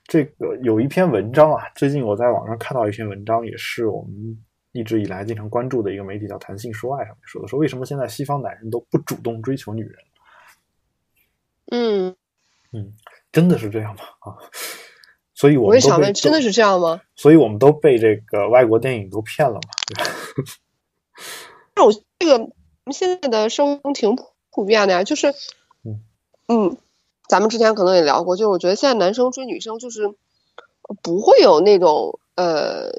[0.05, 9.97] 这个有一篇文章啊，最近我在网上看到一篇文章，也是我们一直以来经常关注的一个媒体叫“谈性说爱”上面说的，说为什么现在西方男人都不主动追求女人？
[11.73, 12.17] 嗯，
[12.73, 12.93] 嗯，
[13.33, 14.03] 真的是这样吗？
[14.21, 14.37] 啊，
[15.41, 17.01] 所以我我也想问，真的是这样吗？
[17.17, 20.11] 所以我们都被这个外国电影都骗了嘛，对吧？
[21.73, 22.51] 但我这个
[22.93, 25.29] 现在的生活挺普普遍的呀，就是
[25.83, 26.03] 嗯
[26.49, 26.77] 嗯，
[27.27, 30.15] 咱们之前可能也聊过，就是我觉得现在男生追女生就是
[31.03, 32.91] 不会有那种呃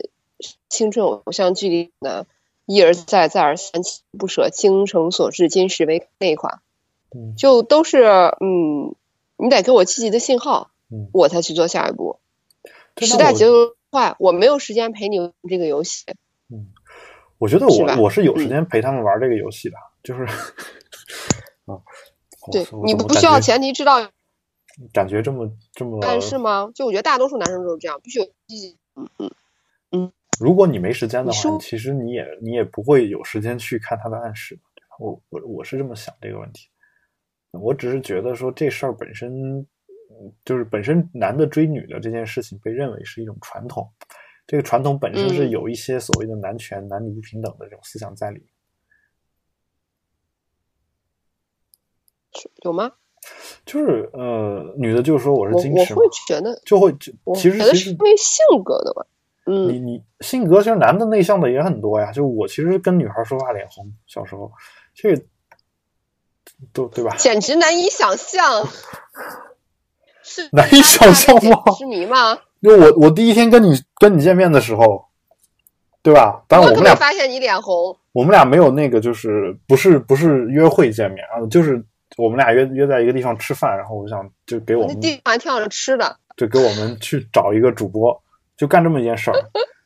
[0.67, 2.25] 青春偶像剧里的
[2.65, 3.84] 一而再再而三
[4.17, 6.62] 不舍、精诚所至、金石为那一款，
[7.13, 8.01] 嗯就都是
[8.39, 8.95] 嗯，
[9.38, 12.17] 你得给我积极的信号，嗯，我才去做下一步。
[12.97, 13.54] 时代节奏
[13.89, 16.06] 快，我没有时间陪你玩这个游戏。
[16.49, 16.71] 嗯
[17.38, 20.23] 我觉得是我我是有时嗯间陪他们玩这个游戏的，就是
[21.65, 21.82] 啊，
[22.51, 23.95] 对你不不需要前提知道
[24.93, 26.71] 感觉这么这么但是吗？
[26.75, 28.77] 就我觉得大多数男生都是这样，必须有积极。
[28.95, 29.32] 嗯
[29.91, 34.97] 嗯，如果你没时间的话，其实你也你也不会有时间去看他的暗示，对吧？
[34.99, 36.67] 我我我是这么想这个问题。
[37.54, 39.67] 我只是觉得说这事儿本身，嗯
[40.45, 43.89] 就是本身男的追女的这件事情被认为是一种传统，
[44.47, 48.47] 这个传统本身是嗯有一些所谓的男权、男女不平等的这种思想在里面。
[52.63, 52.91] 有吗？
[53.65, 59.06] 就是呃，女的就说我是矜持我会，觉得，就会就我觉得其实其实是因为性格的吧。
[59.45, 64.52] 你嗯，你性格其实男的内向的也很多呀，就我其实跟女孩说话脸红，小时候
[64.93, 65.24] 这个
[66.71, 67.15] 都对吧？
[67.17, 68.67] 简直难以想象。
[70.32, 72.38] 是难以想象吗痴迷吗？
[72.62, 75.06] 因为我我第一天跟你跟你见面的时候，
[76.02, 76.44] 对吧？
[76.48, 77.98] 当然我们俩发现你脸红。
[78.13, 81.84] 我们俩没有那个就是不是不是约会见面啊，就是
[82.17, 86.17] 我们俩约约在一个地方吃饭，然后我想就给我那们地方还挺好吃的。
[86.38, 88.17] 就给我们去找一个主播，
[88.56, 89.36] 就干这么一件事儿。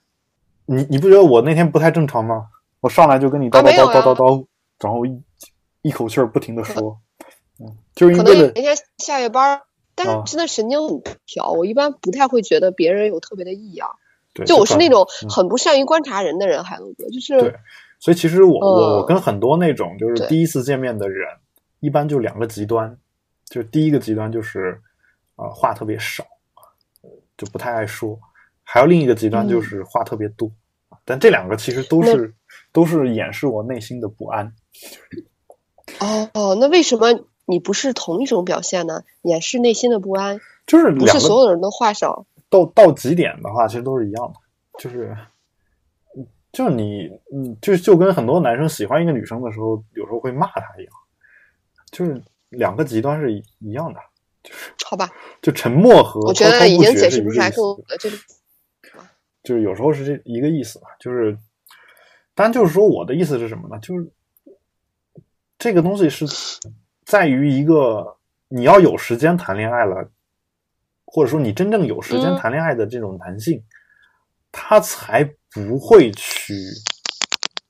[0.68, 2.46] 你你不觉得我那天不太正常吗？
[2.82, 4.46] 我上来就跟你叨叨叨叨叨叨，
[4.80, 5.22] 然后一
[5.82, 6.98] 一口气儿不停的说，
[7.60, 9.62] 嗯，就是因为了那天下夜班儿，
[9.96, 11.52] 但啊是真的神经很调。
[11.52, 13.90] 我一般不太会觉得别人有特别的异样。
[14.34, 17.56] 对，就我是那种嗯很不善于观察人的人，海龙哥，就是对
[18.00, 21.26] 所以其实我我我嗯跟很多那种就是第一次见面的人，
[21.80, 22.98] 一般就两个极端，
[23.46, 24.78] 就是第一个极端就是
[25.38, 26.26] 啊、呃话特别少，
[27.02, 28.20] 呃就不太爱说，
[28.62, 30.52] 还有另一个极端嗯就是话特别多，
[31.06, 32.34] 但这两个其实都是
[32.74, 34.54] 都是掩饰我内心的不安。
[36.02, 37.08] 哦哦，那为什么
[37.46, 39.04] 你不是同一种表现呢？
[39.22, 42.26] 掩饰内心的不安，就是不是所有人都话少。
[42.50, 44.34] 到到极点的话，其实都是一样的，
[44.80, 45.16] 就是
[46.52, 50.94] 就是你嗯，就就跟很多男生喜欢一个女生的时候，有时候会骂她一样，
[51.92, 54.00] 就是两个极端是一一样的，
[54.86, 55.10] 好吧，
[55.42, 58.18] 就沉默和我觉得已经解释不出来更一个意思多的这个。
[59.44, 61.38] 就是有时候是这一个意思嘛，就是，
[62.34, 63.78] 当然就是说我的意思是什么呢？
[63.80, 64.10] 就是
[65.60, 66.26] 这个东西是
[67.06, 70.10] 在于一个你要有时间谈恋爱了，
[71.06, 73.64] 或者说你真正有时间嗯谈恋爱的这种男性，
[74.52, 76.54] 他才不会去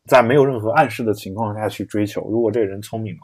[0.08, 2.28] 在没有任何暗示的情况下去追求。
[2.30, 3.19] 如果这个人聪明的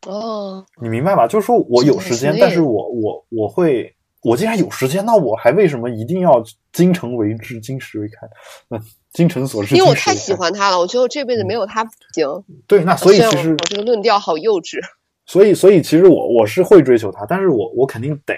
[0.00, 1.26] 话，哦，你明白吧？
[1.26, 8.26] 就是说我有时间，但是我我我会，我既然有时间，那我还为什么一定要精诚为之，金石为开？
[8.68, 8.80] 那，
[9.12, 10.14] 精诚所至，因为我太。
[10.14, 12.26] 喜欢他了，我觉得我这辈子没有他不行。
[12.66, 14.80] 对，那所以其实我我这个论调好幼稚。
[15.26, 18.34] 所以，所以其实我我是会追求他，但是我我肯定得，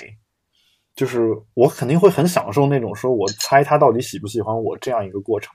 [0.95, 5.55] 就是我肯定会很享受那种说我猜他到底喜不喜欢我这样一个过程。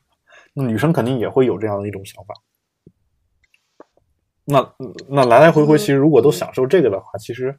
[0.53, 2.33] 那女生肯定也会有这样的一种想法。
[4.45, 4.73] 那
[5.09, 7.57] 那来来回回，嗯其实如果都享受这个的话，其实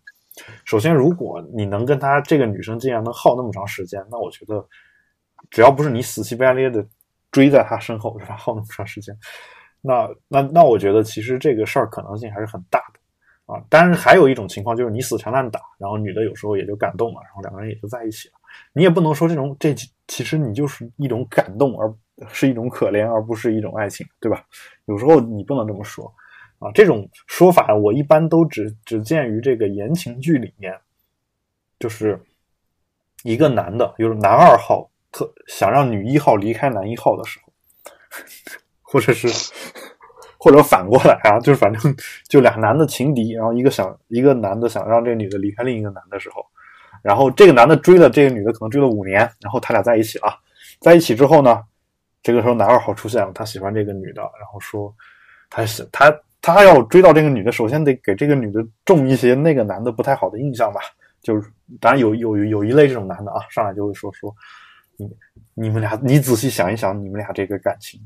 [0.65, 4.67] 首先如果你能跟她这个女生竟然能耗那么长时间，那我觉得
[5.51, 6.85] 只要不是你死乞白赖的
[7.31, 9.17] 追在她身后是吧，耗那么长时间，
[9.81, 13.01] 那那那我觉得其实这个事儿可能性还是很大的。
[13.45, 18.35] 啊，当然还有一种情况就是你死缠烂打，然后女的有时候也就感动了，然后两个人也就在一起了。
[18.73, 19.75] 你也不能说这种这
[20.07, 21.93] 其实你就是一种感动，而
[22.29, 24.45] 是一种可怜，而不是一种爱情，对吧？
[24.85, 26.11] 有时候你不能这么说
[26.63, 26.71] 啊。
[26.75, 30.73] 这种说法我一般都只只见于这个言情剧里面，
[31.79, 32.21] 就是
[33.25, 37.53] 一个男的，就是男二号特想让女一号离开男一号的时候，
[38.83, 39.29] 或者是。
[40.45, 41.97] 或者反过来啊，就是反正
[42.29, 46.45] 就俩男的情敌，然后一个想一个男的想让这个女的离开另一个男的时候，
[47.01, 50.37] 然后这个男的追了这个女的，可能追了五年，然后他俩在一起了。
[50.81, 51.63] 在一起之后呢，
[52.25, 54.93] 这个时候男二号出现了，他喜欢这个女的，然后说
[55.49, 60.81] 他是他他要追到这个女的，首先得给这个女的种一些那个男的不太好的印象吧。
[61.23, 61.51] 就是
[61.81, 64.35] 当然有有有一类这种男的啊，上来就会说说
[64.97, 65.09] 你
[65.55, 68.01] 你们俩，你仔细想一想，你们俩这个感情，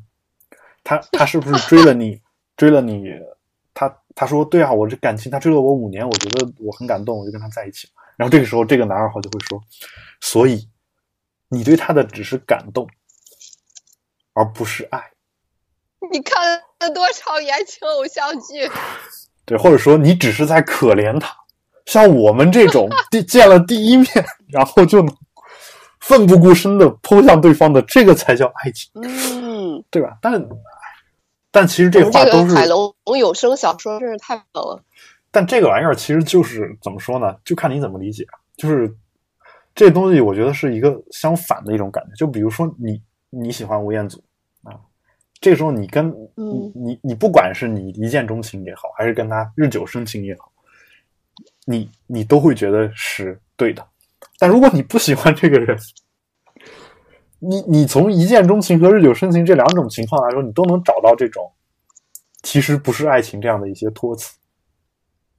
[0.84, 2.20] 他他是不是追了你？
[2.56, 3.10] 追了你，
[3.74, 7.88] 他他说对啊，我这感情他追了我五年，我觉得我很感动，我就跟他在一起。
[8.16, 9.62] 然后这个时候，这个男二号就会说，
[10.20, 10.66] 所以
[11.48, 12.88] 你对他的只是感动，
[14.32, 15.02] 而不是爱。
[16.10, 18.70] 你看了多少言情偶像剧？
[19.44, 21.34] 对，或者说你只是在可怜他。
[21.84, 24.08] 像我们这种 第见了第一面，
[24.48, 25.16] 然后就能
[26.00, 30.18] 奋不顾身的扑向对方的，这个才叫爱情，嗯，对吧？
[30.20, 30.44] 但
[31.52, 34.82] 但其实这话都是，海龙有声小说真是太棒了。
[35.30, 37.34] 但这个玩意儿其实就是怎么说呢？
[37.44, 38.34] 就看你怎么理解啊。
[38.56, 38.92] 就是
[39.74, 42.10] 这东西，我觉得是一个相反的一种感觉。
[42.16, 44.35] 就比如说你你喜欢吴彦祖啊，
[45.40, 50.50] 这个时候你跟嗯你你你不管是你一见钟情也好，还是跟他日久生情也好，
[51.66, 53.86] 你你都会觉得是对的。
[54.38, 55.78] 但如果你不喜欢这个人，
[57.38, 61.52] 你你从一见钟情和日久生情这两种情况来说，你都能找到这种
[62.42, 64.36] 其实不是爱情这样的一些托词，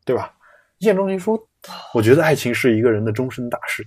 [0.05, 0.33] 对吧？
[0.77, 1.37] 一见钟情说，
[1.93, 3.83] 我觉得爱情是一个人的终身大事，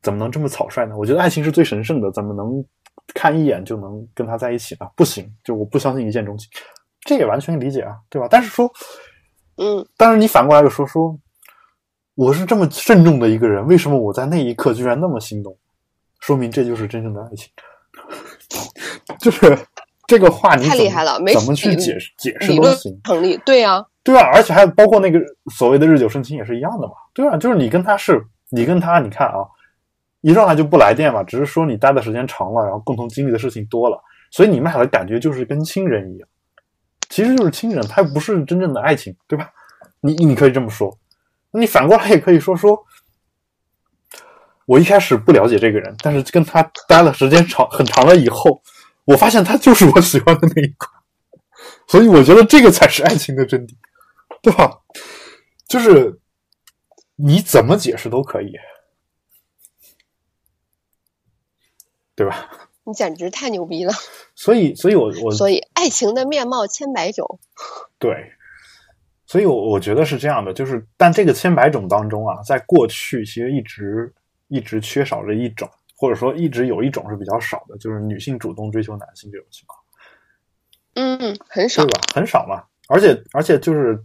[0.00, 0.96] 怎么能这么草率呢？
[0.96, 2.64] 我觉得爱情是最神圣的，怎么能
[3.14, 4.86] 看一眼就能跟他在一起呢？
[4.96, 6.48] 不行，就我不相信一见钟情，
[7.00, 8.28] 这也完全理解啊，对吧？
[8.30, 8.70] 但是说，
[9.56, 11.18] 嗯，但是你反过来又说说，
[12.14, 15.56] 我是这么慎重的一个人，为什么我在那一刻居然那么心动？
[16.20, 17.48] 说明这就是真正的爱情，
[19.20, 19.56] 就是
[20.06, 23.00] 这个话你太厉害了没怎么去解释解释都行。
[23.04, 23.36] 成立。
[23.46, 25.20] 对呀、对啊，而且还包括那个
[25.54, 29.46] 所谓的日久生情也是一样的嘛，对啊，就是你跟他是，你跟他，你看啊，
[30.20, 34.00] 一上来就不来电嘛，只是说你待的时间长了，然后共同经历的事情多了，
[34.30, 36.28] 所以你们俩的感觉就是跟亲人一样，
[37.08, 39.50] 其实就是亲人，它不是真正的爱情，对吧？
[40.00, 40.96] 你你可以这么说，
[41.52, 42.78] 你反过来也可以说说，
[44.66, 48.62] 我一开始不了解这个人，但是跟他待了时间长很长了以后，
[49.04, 50.90] 我发现他就是我喜欢的那一款，
[51.86, 53.74] 所以我觉得这个才是爱情的真谛。
[54.40, 54.70] 对吧？
[55.68, 56.16] 就是
[57.16, 58.52] 你怎么解释都可以，
[62.18, 62.50] 对吧？
[62.82, 63.92] 你简直太牛逼了！
[64.34, 67.38] 所以，所以我我所以，爱情的面貌千百种。
[68.00, 68.32] 对，
[69.26, 74.12] 所以我我觉得是这样的，就是但这个千百种当中啊，在过去其实一直
[74.48, 79.78] 一直缺少着一种，或者说一直有一种是比较少的，就是女性主动追求男性这种情况。
[80.94, 81.92] 嗯，很少对。
[81.92, 82.00] 吧？
[82.14, 84.02] 很少嘛，而且而且就是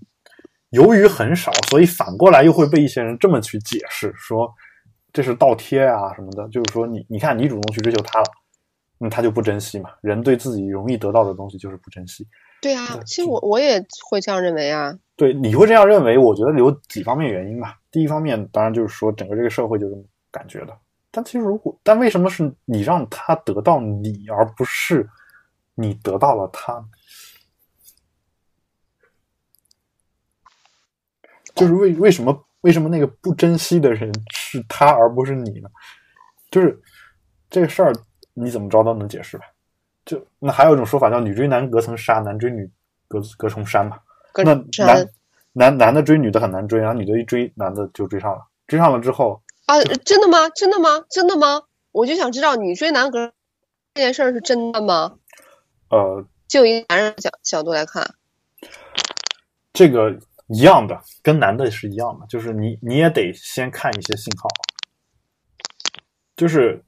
[0.70, 4.54] 由于很少，所以反过来又会被一些人这么去解释，说
[5.14, 8.26] 这是倒贴啊什么的，就是说你你看你主动去追求他了，
[8.98, 9.92] 那、他就不珍惜嘛。
[10.02, 12.28] 人对自己容易得到的东西就是不珍惜。
[12.62, 14.98] 对啊，其实我我也会这样认为啊。
[15.16, 17.78] 对，你会这样认为，我觉得有几方面原因吧。
[17.92, 20.76] 第一方面，当然就是说整个这个社会就这么感觉的。
[21.12, 25.08] 但其实如果，但为什么是你让他得到你，而不是
[25.76, 26.84] 你得到了他？
[31.54, 35.70] 就是为为什么为什么那个不珍惜的人是他而不是你呢？
[36.52, 36.78] 就是
[37.50, 37.94] 这个事儿
[38.34, 39.46] 你怎么着都能解释吧？
[40.06, 42.70] 就那还有一种说法叫女追男隔层纱，男追女
[43.08, 43.98] 隔隔重山嘛。
[44.36, 45.08] 那男
[45.54, 50.50] 男男的追女的很难追，然后女的一追男的就追上了，追上了之后，啊，真的吗？
[50.50, 51.04] 真的吗？
[51.10, 51.62] 真的吗？
[51.92, 53.32] 我就想知道女追男隔
[53.94, 55.14] 这件事儿是真的吗？
[55.90, 58.16] 呃，就一个男人角角度来看，
[59.72, 60.18] 这个
[60.54, 64.48] 一样的，跟男的是一样的，就是你你也得先看一些信号，
[66.36, 66.84] 就是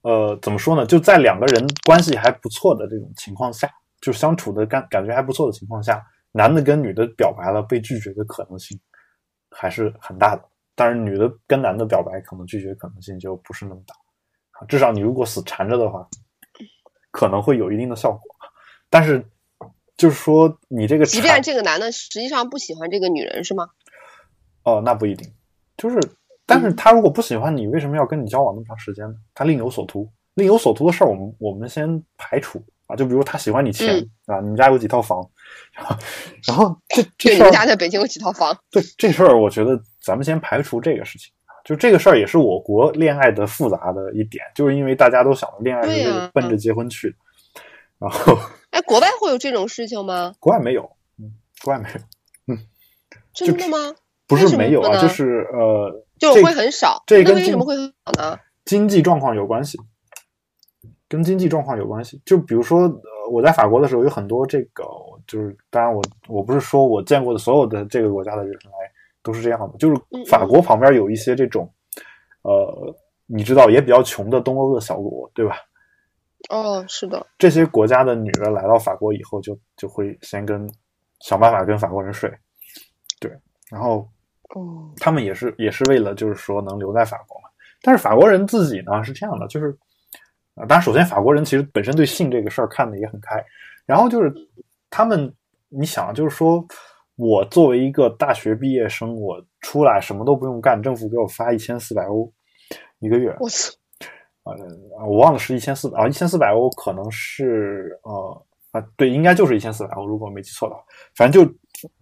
[0.00, 0.86] 呃怎么说呢？
[0.86, 8.80] 就在两个人关系还不错的这种情况下，就相处的感感觉还不错的情况下，男的跟女的表白了，被拒绝的可能性
[9.50, 10.42] 还是很大的。
[10.74, 13.94] 但是女的跟男的表白，可能拒绝可能性就不是那么大。
[14.66, 16.08] 至少你如果死缠着的话，
[17.10, 18.22] 可能会有一定的效果。
[18.88, 19.22] 但是
[19.96, 23.68] 就是说，你这个即便这个男的实际上不喜欢这个女人，是吗？
[24.62, 25.30] 哦，那不一定，
[25.76, 25.98] 就是，
[26.44, 29.14] 但是他如果不喜欢你，为什么要跟你交往那么长时间呢？
[29.34, 32.96] 他另有所图，另有所图的事儿，我们我们先排除啊。
[32.96, 35.26] 就比如他喜欢你钱、啊，你们家有几套房，
[35.72, 35.96] 然后
[36.46, 38.56] 然后这 这对，你事儿们家在北京有几套房？
[38.70, 41.32] 对这事儿，我觉得咱们先排除这个事情。
[41.64, 47.16] 就这个事儿也是我国恋爱的复杂的一点，就是因为大家都想着恋爱是奔着结婚去的，
[47.98, 48.38] 然后
[48.76, 50.34] 哎，国外会有这种事情吗？
[50.38, 50.82] 国外没有，
[51.18, 51.32] 嗯，
[51.64, 52.58] 国外没有，嗯
[53.32, 53.94] 真的吗？
[54.26, 57.02] 不是没有啊，就是呃，就会很少。
[57.06, 58.38] 这跟为什么会很少呢？
[58.66, 59.78] 经济状况有关系，
[61.08, 62.20] 跟经济状况有关系。
[62.26, 64.84] 就比如说，呃，我在法国的时候，有很多这个，
[65.26, 68.72] 就是当然我我不是说我见过的所有的这个国家的人来
[69.22, 71.72] 都是这样的，就是嗯法国旁边有一些这种，
[72.42, 75.56] 呃，你知道也比较穷的东欧的小国，对吧？
[76.48, 80.68] 哦，是的，这些国家的女的来到法国以后就，就会先跟
[81.20, 82.32] 想办法跟法国人睡，
[83.18, 83.30] 对，
[83.70, 84.08] 然后
[84.54, 87.48] 哦，他们也是也是为了就是说能留在法国嘛。
[87.82, 89.76] 但是法国人自己呢是这样的，就是
[90.54, 93.44] 啊，当然首先法国人其实本身对性这个事儿看的也很开，
[93.84, 94.32] 然后就是
[94.88, 95.32] 他们，
[95.68, 96.64] 你想就是说，
[97.16, 102.32] 我作为一个大学毕业生，我出来什么都不用干，政府给我发一千四百欧
[103.00, 103.36] 一个月。
[103.40, 103.72] 我操！
[104.46, 110.82] 啊，我忘了是一千四啊，一千四百欧可能是呃啊，对，应该就是一千四百欧，如果没记错的话，
[111.16, 111.52] 反正就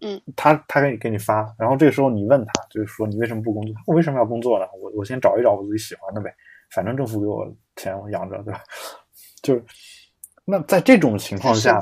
[0.00, 3.74] 嗯，他他给你给你发，然后这个时候你问他，就是说你为什么不工作？
[3.86, 4.66] 我为什么要工作呢？
[4.82, 6.34] 我我先找一找我自己喜欢的呗，
[6.70, 8.60] 反正政府给我钱我养着，对吧？
[9.42, 9.64] 就是
[10.44, 11.80] 那在这种情况下，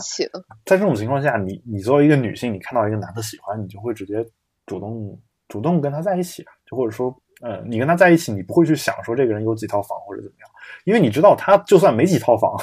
[0.65, 4.25] 在这种情况下，你你作为一个女性，你看到一个男的喜欢你，就会直接
[4.67, 7.13] 主动主动跟他在一起，就或者说。
[7.43, 10.49] 呃，你跟他在一起，你不会去想说这个人有几套房或者怎么样，
[10.85, 12.57] 因为你知道他就算没几套房，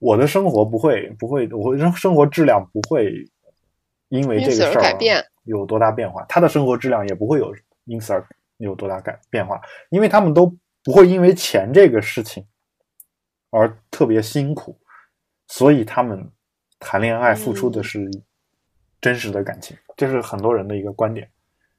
[0.00, 3.24] 我的生活不会不会，我生生活质量不会
[4.08, 4.98] 因为这个事儿
[5.44, 7.54] 有多大变化，他的生活质量也不会有
[7.84, 9.60] 因此而有多大改变化，
[9.90, 10.52] 因为他们都
[10.82, 12.44] 不会因为钱这个事情
[13.50, 14.76] 而特别辛苦，
[15.46, 16.28] 所以他们
[16.80, 18.10] 谈恋爱付出的是
[19.00, 21.30] 真实的感情，这是很多人的一个观点。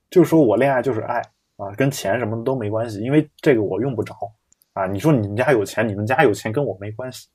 [0.10, 1.22] 就是说我恋爱就是爱
[1.58, 4.16] 啊，跟钱什么的都没关系，因为这个我用不着
[4.74, 4.86] 啊。
[4.88, 7.28] 你说你们家有钱，你们家有钱跟我没关系。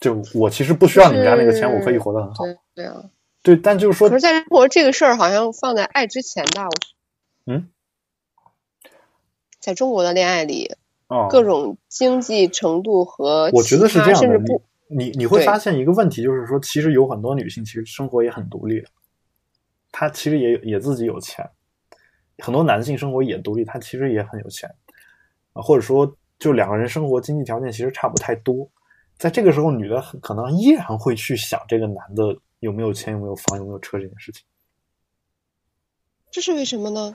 [0.00, 2.44] 就我其实不需要你们家那个钱，我可以活得很好。
[2.74, 3.04] 对啊，
[3.42, 6.68] 对，但就是说，可是在中国这个事儿好像放在爱之前吧？
[7.46, 7.70] 嗯，
[9.60, 10.74] 在中国的恋爱里，
[11.06, 14.60] 啊，各种经济程度和我觉得是这样的。
[14.88, 18.88] 你你会发现一个问题，就是说，其实有很多女性其实生活也很独立的，
[19.90, 21.48] 她其实也也自己有钱。
[22.38, 24.68] 很多男性生活也独立，他其实也很有钱
[25.52, 28.68] 啊，或者说，就两个人生活经济条件其实差不太多。
[29.16, 34.44] 在这个时候，女的可能依然会去想这个男的有没有钱、有没有房、有没有车这件事情。
[36.30, 37.14] 这是为什么呢？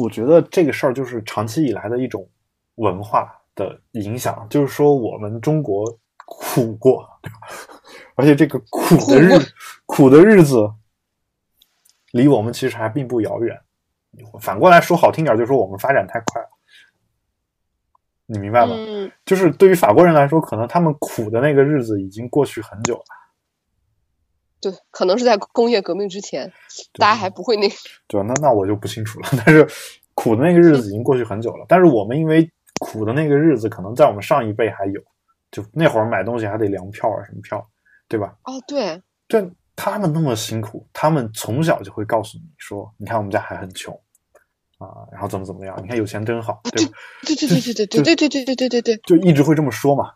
[0.00, 2.26] 我觉得这个事儿就是长期以来的一种
[2.76, 5.84] 文化的影响，就是说我们中国
[6.26, 7.06] 苦过，
[8.14, 9.30] 而且这个苦的日
[9.84, 10.66] 苦的日子
[12.12, 13.58] 离我们其实还并不遥远。
[14.40, 16.48] 反过来说好听点，就是说我们发展太快了，
[18.26, 18.74] 你明白吗？
[18.76, 23.04] 嗯，就是对于法国人来说，可能他们苦的那个日子已经过去很久了。
[24.60, 26.52] 对，可能是在工业革命之前，
[26.94, 27.74] 大家还不会那个。
[28.08, 29.28] 对，那那我就不清楚了。
[29.46, 29.64] 但是
[30.14, 31.64] 苦的那个日子已经过去很久了。
[31.68, 32.50] 但是我们因为
[32.80, 35.00] 苦的那个日子，可能在我们上一辈还有，
[35.52, 37.64] 就那会儿买东西还得粮票啊，什么票，
[38.08, 38.36] 对吧？
[38.44, 43.96] 哦，对，这他们那么辛苦，他们从小就会告诉你说：“你看，我们家还很穷。”
[44.78, 45.76] 啊，然后怎么怎么样？
[45.82, 46.92] 你看有钱真好，对吧？
[47.26, 50.12] 对对对对对对对对对对对对对，就一直会这么说嘛。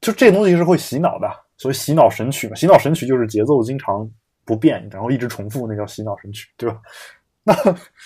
[0.00, 2.54] 就这东西是会洗脑的，所以洗脑神曲嘛。
[2.54, 4.08] 洗脑神曲就是节奏经常
[4.44, 6.80] 不变，然后一直重复，那叫洗脑神曲，对吧？
[7.42, 7.54] 那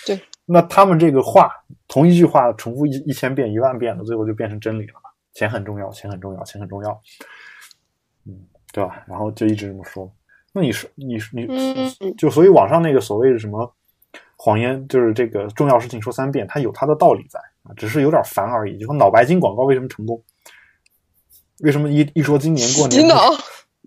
[0.06, 1.50] 对，那他们这个话，
[1.88, 5.10] 同一句话重复一一千遍、一万遍的，最后就变成真理了嘛？
[5.34, 7.00] 钱很重要，钱很重要，钱很重要，
[8.26, 8.32] 嗯，
[8.72, 9.04] 对吧？
[9.06, 10.10] 然后就一直这么说。
[10.54, 11.46] 那你说，你你
[12.16, 13.74] 就所以网上那个所谓的什么？
[14.36, 18.76] 谎言就是这个重要事情说三遍，它有它的道理在啊，只是有点烦而已。
[18.76, 20.20] 就说脑白金广告为什么成功？
[21.60, 23.08] 为什么一一说今年过年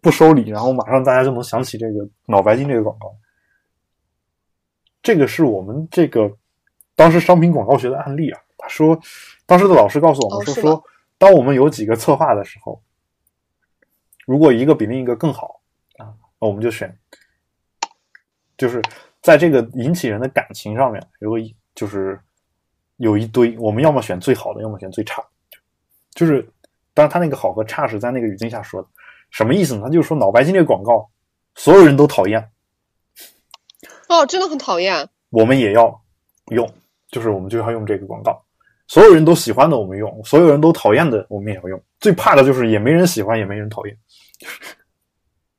[0.01, 3.13] 不收礼，然后马上大家就能想起这个脑白金这个广告？
[5.03, 6.31] 这个是我们这个
[6.95, 8.39] 当时商品广告学的案例啊。
[8.57, 8.97] 他说，
[9.45, 10.83] 当时的老师告诉我们说说，
[11.17, 12.81] 当我们有几个策划的时候，
[14.25, 15.59] 如果一个比另一个更好
[15.97, 16.97] 啊，那我们就选，
[18.57, 18.81] 就是。
[19.25, 22.19] 在这个引起人的感情上面，有一就是
[22.97, 25.19] 有一堆，我们要么选最好的，要么选最差。
[26.13, 26.47] 就是，
[26.93, 28.87] 当然他那个好和差是在那个语境下说的，
[29.31, 29.81] 什么意思呢？
[29.85, 31.09] 他就是说脑白金这个广告，
[31.55, 32.51] 所有人都讨厌。
[34.07, 35.09] 哦，真的很讨厌。
[35.31, 35.99] 我们也要
[36.51, 36.71] 用，
[37.09, 38.45] 就是我们就要用这个广告。
[38.87, 41.83] 所有人都喜欢的我们用，所有人都讨厌的我们也要用。
[41.99, 43.97] 最怕的就是也没人喜欢，也没人讨厌，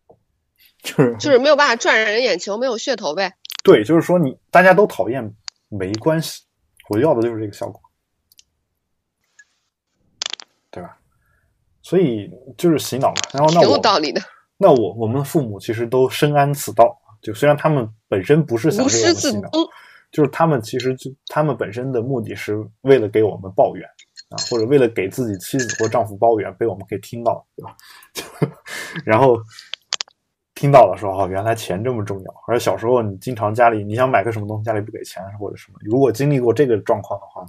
[0.85, 3.35] 就是就是没有办法赚人眼球，没有噱头呗。
[3.67, 5.35] 对，就是说你大家都讨厌
[5.69, 6.45] 没关系，
[6.89, 7.81] 我要的就是这个效果，
[10.71, 10.97] 对吧？
[11.83, 13.17] 所以就是洗脑嘛。
[13.33, 14.21] 然后那挺有道理的。
[14.57, 19.51] 那我我们父母其实都深谙此道，就虽然他们本身不是想给我们洗脑，
[20.13, 23.85] 就是他们其实就他们本身的目的是为了给我们抱怨
[24.29, 27.77] 啊，或者为了给自己妻子或丈夫抱怨，被我们给听到，对吧？
[29.05, 29.37] 然后。
[30.57, 32.35] 听到了说哦，原来钱这么重要。
[32.49, 35.79] 而小时候你经常家里你想买个什么东西，家里不给钱或者什么。
[35.83, 37.47] 如果经历过这个状况的话，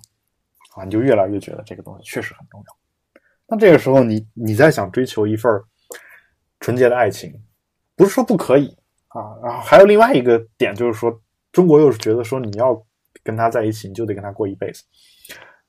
[0.75, 3.21] 啊，你就越来越觉得这个东西确实很重要。
[3.47, 5.49] 那这个时候你你在想追求一份
[6.59, 7.33] 纯洁的爱情，
[7.95, 8.77] 不是说不可以
[9.07, 9.39] 啊。
[9.41, 11.17] 然后还有另外一个点就是说，
[11.53, 12.85] 中国又是觉得说你要
[13.23, 14.83] 跟他在一起，你就得跟他过一辈子，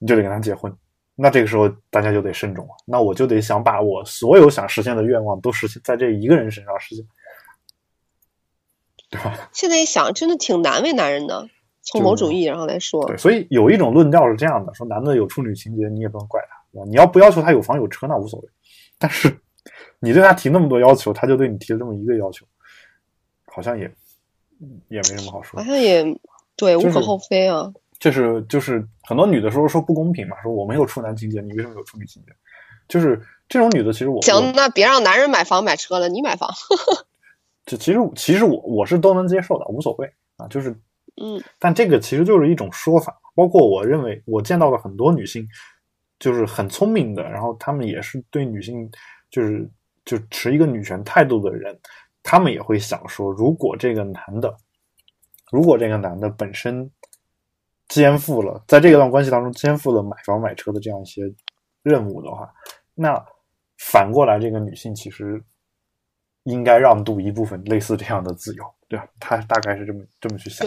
[0.00, 0.76] 你就得跟他结婚。
[1.14, 2.72] 那这个时候大家就得慎重了。
[2.84, 7.04] 那我就得想把我所有想实现的愿望都实现在这一个人身上实现。
[9.10, 9.50] 对吧？
[9.52, 11.48] 现在一想，真的挺难为男人的。
[11.90, 16.84] 从某种意义上来说，对，所以有一种论调是这样的：说男的有处女情节，你也不能怪他？
[16.84, 18.48] 你要不要求他有房有车，那无所谓。
[18.98, 19.34] 但是
[19.98, 22.44] 你对他提那么多要求，他就对你提了这么一个要求，
[23.46, 23.90] 好像也
[24.88, 25.58] 也没什么好说。
[25.58, 26.04] 好像也
[26.56, 27.72] 对，无可厚非啊。
[27.98, 32.32] 就是就是很多女的说说不公平嘛，说我没有处男情节，你为什么有处女情节？
[32.86, 36.50] 就是这种女的，其实我行，那别让男人买房买车了，你买房。
[37.68, 40.48] 这其实其实我我是都能接受的，无所谓啊。
[40.48, 40.70] 就是
[41.20, 45.46] 嗯但这个其实就是一种说法，包括我认为我见到的很多女性，
[46.18, 48.90] 就是很聪明的，然后她们也是对女性
[49.30, 49.70] 就是
[50.06, 51.78] 就持一个女权态度的人，
[52.22, 54.56] 她们也会想说，如果这个男的，
[55.52, 56.90] 如果这个男的本身
[57.88, 61.22] 肩负了在这段关系当中肩负了买房买车的这样一些
[61.82, 62.50] 任务的话，
[62.94, 63.22] 那
[63.78, 65.42] 反过来这个女性其实
[66.48, 69.06] 应该让渡一部分类似这样的自由，对吧？
[69.20, 70.66] 他大概是这么这么去想。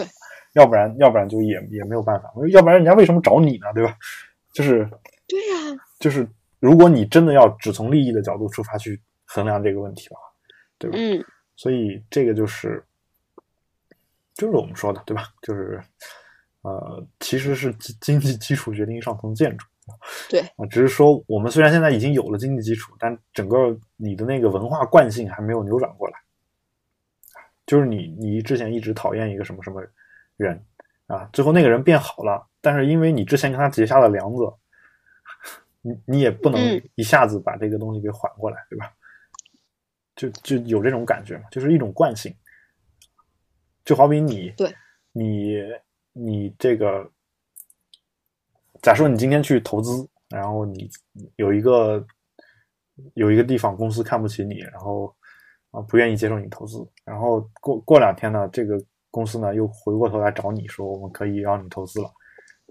[0.54, 3.72] 要不然，要不然就也也没有办法，要不然人家为什么找你呢？
[3.74, 3.96] 对吧？
[4.52, 4.88] 就是
[5.26, 6.28] 对呀、就是，
[6.60, 10.22] 如果你真的要只从利益的角度出发去衡量这个问题的话，
[10.78, 10.96] 对吧？
[10.98, 11.24] 嗯，
[11.56, 12.84] 所以这个就是
[14.34, 15.24] 就是我们说的，对吧？
[15.40, 15.80] 就是
[16.60, 19.66] 呃，其实是经经济基础决定上层建筑。
[20.30, 26.18] 对啊，只是说我们虽然现在已经有了经济基础，但整个你的那个文化惯性还没有扭转过来。
[27.66, 29.82] 就是你你之前一直讨厌一个什么什么
[30.36, 30.64] 人
[31.06, 34.42] 啊，最后那个人变好了，但是因为你之前跟他结下了梁子，
[35.80, 38.92] 你你也不能嗯一下子把这个东西给缓过来，对吧？
[40.14, 42.34] 就就有这种感觉嘛，就是一种惯性。
[43.84, 44.72] 就好比你，对
[45.12, 45.58] 你
[46.12, 47.10] 你这个，
[48.82, 50.90] 假说你今天去投资，然后你
[51.36, 52.04] 有一个
[53.14, 55.14] 有一个地方公司看不起你，然后
[55.70, 58.76] 啊不愿意接受你投资，然后过过两天呢，这个
[59.10, 62.10] 公司呢又回过头来找你说我们可以让你投资了。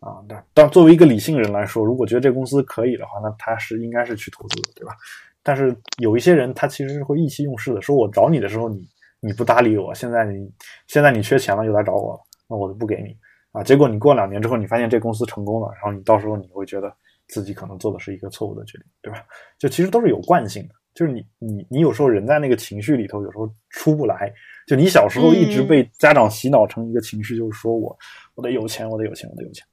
[0.01, 4.95] 啊，但但作为一个理性人来说，如果觉得这个公司可以的话，那他是应该是去投资的，对吧？
[5.43, 8.89] 但是有一些人，他其实是会意气用事的，说我找你的时候你
[9.20, 10.51] 你不搭理我，现在你
[10.88, 13.16] 现在你缺钱了又来找我了，那我就不给你
[13.52, 13.64] 啊。
[13.64, 16.93] 结果你过两年之后，你发现这公司成功了，然后你到时候你会觉得
[17.28, 19.24] 自己可能做的是一个错误的决定，对吧？
[19.58, 24.32] 就其实都是有惯性的，就是你你你有时候人在那个情绪里头，有时候出不来。
[24.68, 27.97] 就你小时候一直嗯被家长洗脑成一个情绪，就是说我
[28.36, 29.66] 我得有钱，我得有钱，我得有钱。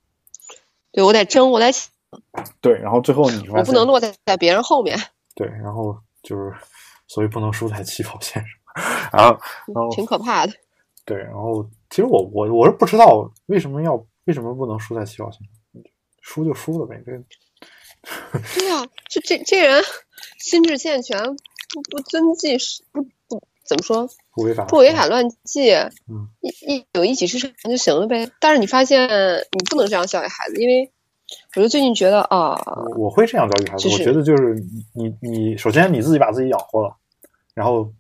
[0.91, 1.67] 对我得争，我得
[2.61, 4.99] 对，然后最后你说我不能落在在别人后面，
[5.37, 6.53] 对，然后就是
[7.07, 10.53] 所以不能输在起跑线上， 然后然后挺可怕的。
[11.05, 15.83] 对，然后其实我我我是不知道为什么要为什么不能输在起跑线上，
[16.21, 17.13] 输就输了呗，这
[18.61, 19.83] 对呀、就这这人
[20.39, 22.57] 心智健全，不不遵纪
[22.93, 28.31] 不不怎么说，不违法不违法乱纪，嗯一一有一己之长就行了呗。
[28.41, 29.09] 但是你发现
[29.53, 30.91] 你不能这样教育孩子，因为
[31.57, 32.55] 我就最近觉得啊，
[32.97, 34.55] 我我会这样教育孩子，就是我觉得就是
[34.95, 36.97] 你你你首先你自己把自己养活了，
[37.55, 37.93] 然后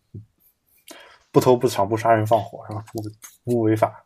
[1.30, 2.84] 不偷不抢不杀人放火是吧？
[2.92, 3.02] 不
[3.44, 4.04] 不违法，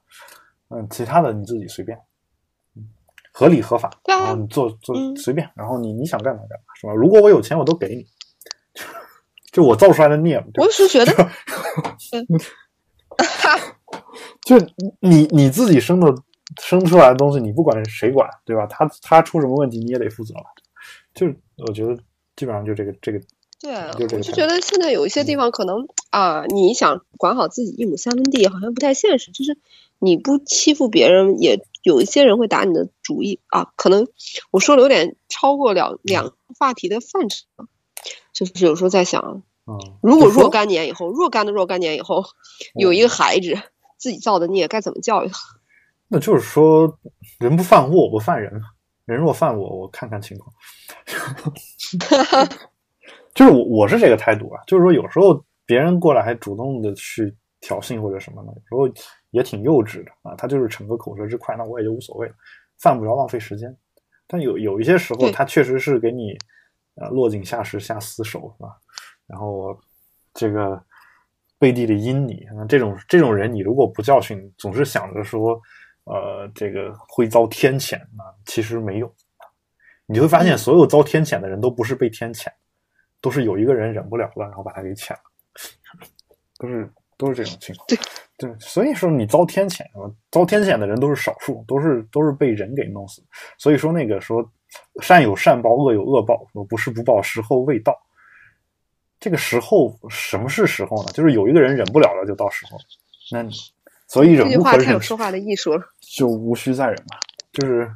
[0.68, 1.96] 嗯，其他的你自己随便，
[2.76, 2.88] 嗯
[3.32, 6.92] 合理合法，然后你做做嗯随便，然后你你想干嘛干嘛是吧？
[6.94, 8.06] 如果我有钱我都给你，
[9.52, 11.12] 就我造出来的孽我是觉得，
[14.44, 14.58] 就
[15.00, 16.12] 你你自己生的
[16.60, 18.66] 生出来的东西，你不管谁管，对吧？
[18.66, 20.44] 他他出什么问题你也得负责了。
[21.14, 21.94] 就是我觉得
[22.36, 23.20] 基本上就这个这个，
[23.62, 29.30] 对，我就觉得现在有一些地方可能啊，你想管好自己一亩三分地，好像不太现实。
[29.30, 29.56] 就是
[30.00, 33.72] 你不欺负别人，也有一些人会打你的主意啊。
[33.76, 34.08] 可能
[34.50, 37.46] 我说的有点超过两两话题的范畴，
[38.32, 42.24] 就是有时候在想，嗯，如果若干年以后，若干的若干年以后，
[42.74, 43.56] 有一个孩子
[43.96, 45.38] 自己造的孽，该怎么教育他？
[46.08, 46.98] 那就是说，
[47.38, 48.60] 人不犯我，我不犯人。
[49.04, 50.52] 人若犯我，我看看情况。
[53.34, 60.34] 就是我我是这个态度啊，就是说有时候别人过来还主动的去挑衅或者什么的，有时候也挺幼稚的啊。
[60.36, 62.34] 他就是逞个口舌之快，那我也就无所谓了，
[62.78, 63.74] 犯不着浪费时间。
[64.26, 66.36] 但有有一些时候，他确实是给你
[66.96, 68.76] 呃落井下石下死手是吧？
[69.26, 69.78] 然后
[70.34, 70.82] 这个
[71.58, 75.58] 背地里阴你，那这种这种人，你如果不教训，总是想着说，
[76.04, 79.14] 呃，这个会遭天谴啊，其实没有。
[80.06, 82.48] 你会发现，嗯所有遭天谴的人都不是被天谴，
[83.22, 85.20] 都是有一个人忍不了了，然后把他给谴了，
[86.58, 87.86] 都是都是这种情况。
[87.86, 87.98] 对
[88.36, 89.84] 对，所以说你遭天谴，
[90.30, 93.22] 遭天谴的人都是少数，都是都是被人给弄死。
[93.56, 94.44] 所以说那个说
[95.00, 97.96] 善有善报，恶有恶报，说不是不报，时候未到。
[99.20, 101.12] 这个时候什么是时候呢？
[101.12, 102.76] 就是有一个人忍不了了，就到时候。
[103.30, 103.52] 那你
[104.08, 105.82] 所以忍这句话无可忍太有说话的艺术了。
[106.00, 107.16] 就无需再忍嘛。
[107.52, 107.88] 就是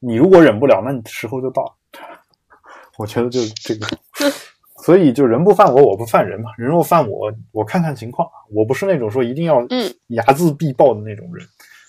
[0.00, 1.72] 你如果忍不了，那你时候就到了。
[3.00, 3.86] 我觉得就是这个，
[4.84, 6.50] 所以就人不犯我，我不犯人嘛。
[6.58, 8.28] 人若犯我，我看看情况。
[8.50, 11.46] 我不是那种说一定要嗯睚眦必报的那种人，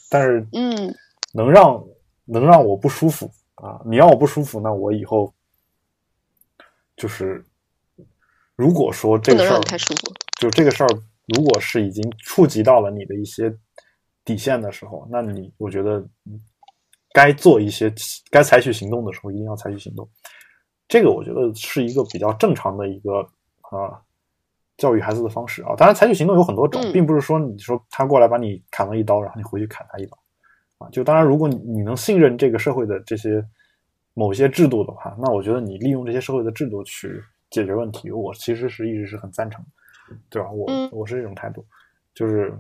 [0.10, 0.96] 但是嗯
[1.34, 1.84] 能让
[2.24, 3.82] 能让我不舒服啊！
[3.86, 5.34] 你让我不舒服，那我以后
[6.96, 7.44] 就是，
[8.56, 10.14] 如果说这个事儿太舒服。
[10.40, 10.88] 就这个事儿，
[11.36, 13.54] 如果是已经触及到了你的一些
[14.24, 16.40] 底线的时候，那你我觉得嗯
[17.12, 17.94] 该做一些
[18.30, 20.08] 该采取行动的时候，一定要采取行动。
[20.92, 23.22] 这个我觉得是一个比较正常的一个
[23.62, 23.98] 啊
[24.76, 25.74] 教育孩子的方式啊。
[25.78, 30.20] 当然，采取行动有很多种，嗯并不是说你说他过来把你砍了一刀，然后你回去砍他一刀
[30.80, 30.90] 啊。
[30.90, 33.42] 就当然，如果你你能信任这个社会的这些
[34.14, 39.64] 某些制度的话，那我觉得你利用这些社会的制度去解决问题，我其实是一直是很赞成，
[40.30, 40.52] 对吧？
[40.52, 41.66] 我、嗯我是这种态度，
[42.14, 42.54] 就是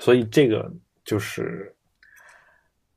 [0.00, 0.68] 所以这个
[1.04, 1.72] 就是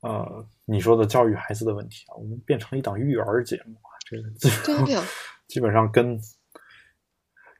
[0.01, 3.75] 呃你说的教育孩子的问题啊，我们变成了一档育儿节目
[4.39, 5.03] 基本上对呀、
[5.47, 6.20] 基本上跟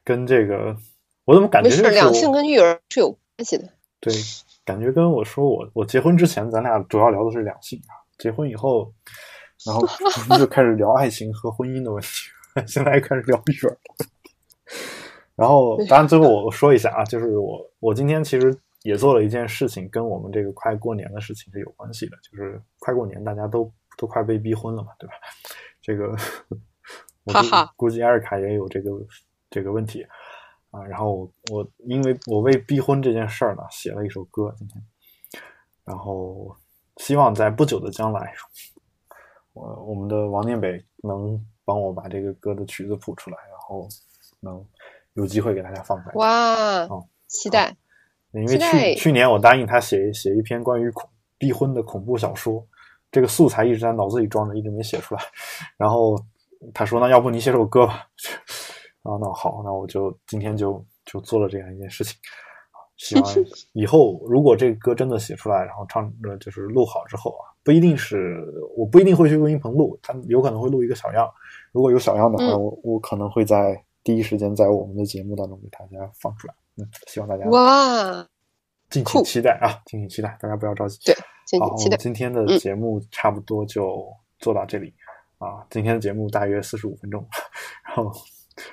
[0.04, 0.76] 跟这个
[1.24, 3.68] 我怎么感觉没两性我跟育儿是有关系的。
[4.00, 4.12] 对，
[4.64, 8.92] 感觉跟我说我我结婚之前，咱俩主要聊的是两性啊，结婚以后，
[9.64, 9.86] 然后
[10.36, 12.08] 就开始聊爱情和婚姻的问题，
[12.68, 13.78] 现在又开始聊育儿。
[15.34, 25.14] 然后，当然最后我说一下啊，就是我我今天其实也做了一件事情，跟我们这个快过年的事情是有关系的，就是快过年，大家都都快被逼婚了嘛，对吧？
[25.84, 26.16] 这个
[27.24, 27.32] 我
[27.76, 28.90] 估计艾瑞卡也有这个
[29.50, 30.02] 这个问题
[30.70, 30.82] 啊。
[30.84, 34.82] 然后我我因为我为逼婚这件事儿呢，写了一首歌，今天，
[35.84, 36.56] 然后
[36.96, 38.32] 希望在不久的将来，
[39.52, 43.86] 我我们的王念北能帮我把这个歌的曲子谱出来，然后
[44.40, 44.64] 能
[45.12, 46.14] 有机会给大家放出来。
[46.14, 47.76] 哇，哦期待！
[48.32, 52.66] 因为去去年我答应他写写一篇关于恐逼婚的恐怖小说，
[53.14, 55.22] 这个素材一直在脑子里装着，一直没写出来。
[55.76, 56.20] 然后
[56.74, 58.08] 他说：“那要不你写首歌吧？”
[59.06, 62.18] 啊，那好，那我就今天就就做了这样一件事情。
[62.96, 63.34] 希望
[63.72, 68.44] 以后如果这个歌真的写出来，然后唱呃就是录好之后啊，不一定是
[68.76, 71.30] 我不一定会去录音棚录，他有可能会录一个小样。
[71.70, 76.54] 如果有小样的话，嗯我我可能会在第一时间在我们的节目当中给大家放出来。
[76.78, 78.28] 嗯，希望大家哇，
[78.90, 80.98] 敬请期待啊，敬请期待，大家不要着急。
[81.04, 81.14] 对，
[81.46, 81.96] 敬好，请期待。
[81.96, 84.06] 我们今天的嗯节目差不多就
[84.38, 84.92] 做到这里、
[85.38, 85.64] 啊。
[85.70, 87.26] 今天的节目大约四十五分钟，
[87.86, 88.12] 然后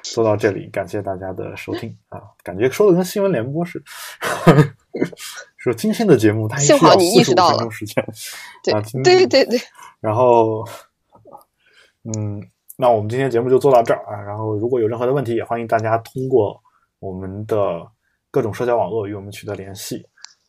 [0.03, 3.85] 做到这里，感谢大家的收听啊，感觉说的跟新闻联播似的。
[5.57, 8.03] 说今天的节目大约需要幸好你意四十五识到了分钟时间。
[8.63, 9.59] 对啊今对对对，
[10.01, 10.65] 然后，
[12.03, 12.41] 嗯，
[12.77, 14.19] 那我们今天节目就做到这儿啊。
[14.21, 16.59] 然后，如果有任何的问题，也欢迎大家通过
[16.99, 17.87] 我们的
[18.31, 20.03] 各种社交网络与我们取得联系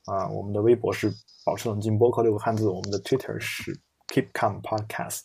[0.07, 0.29] 啊。
[0.29, 1.13] 我们的微博是
[1.45, 3.73] 保持冷静播客六个汉字，我们的 Twitter 是
[4.09, 5.23] Keep Calm Podcast，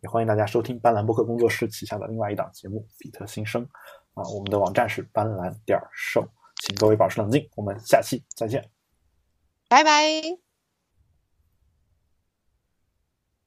[0.00, 3.62] 也欢迎大家收听斑斓播客工作室旗下的另外一档节目《比特新生》
[4.14, 4.28] 啊。
[4.30, 6.26] 我们的网站是斑斓点儿 show，
[6.62, 8.68] 请各位保持冷静，我们下期再见。
[9.68, 10.47] 拜拜。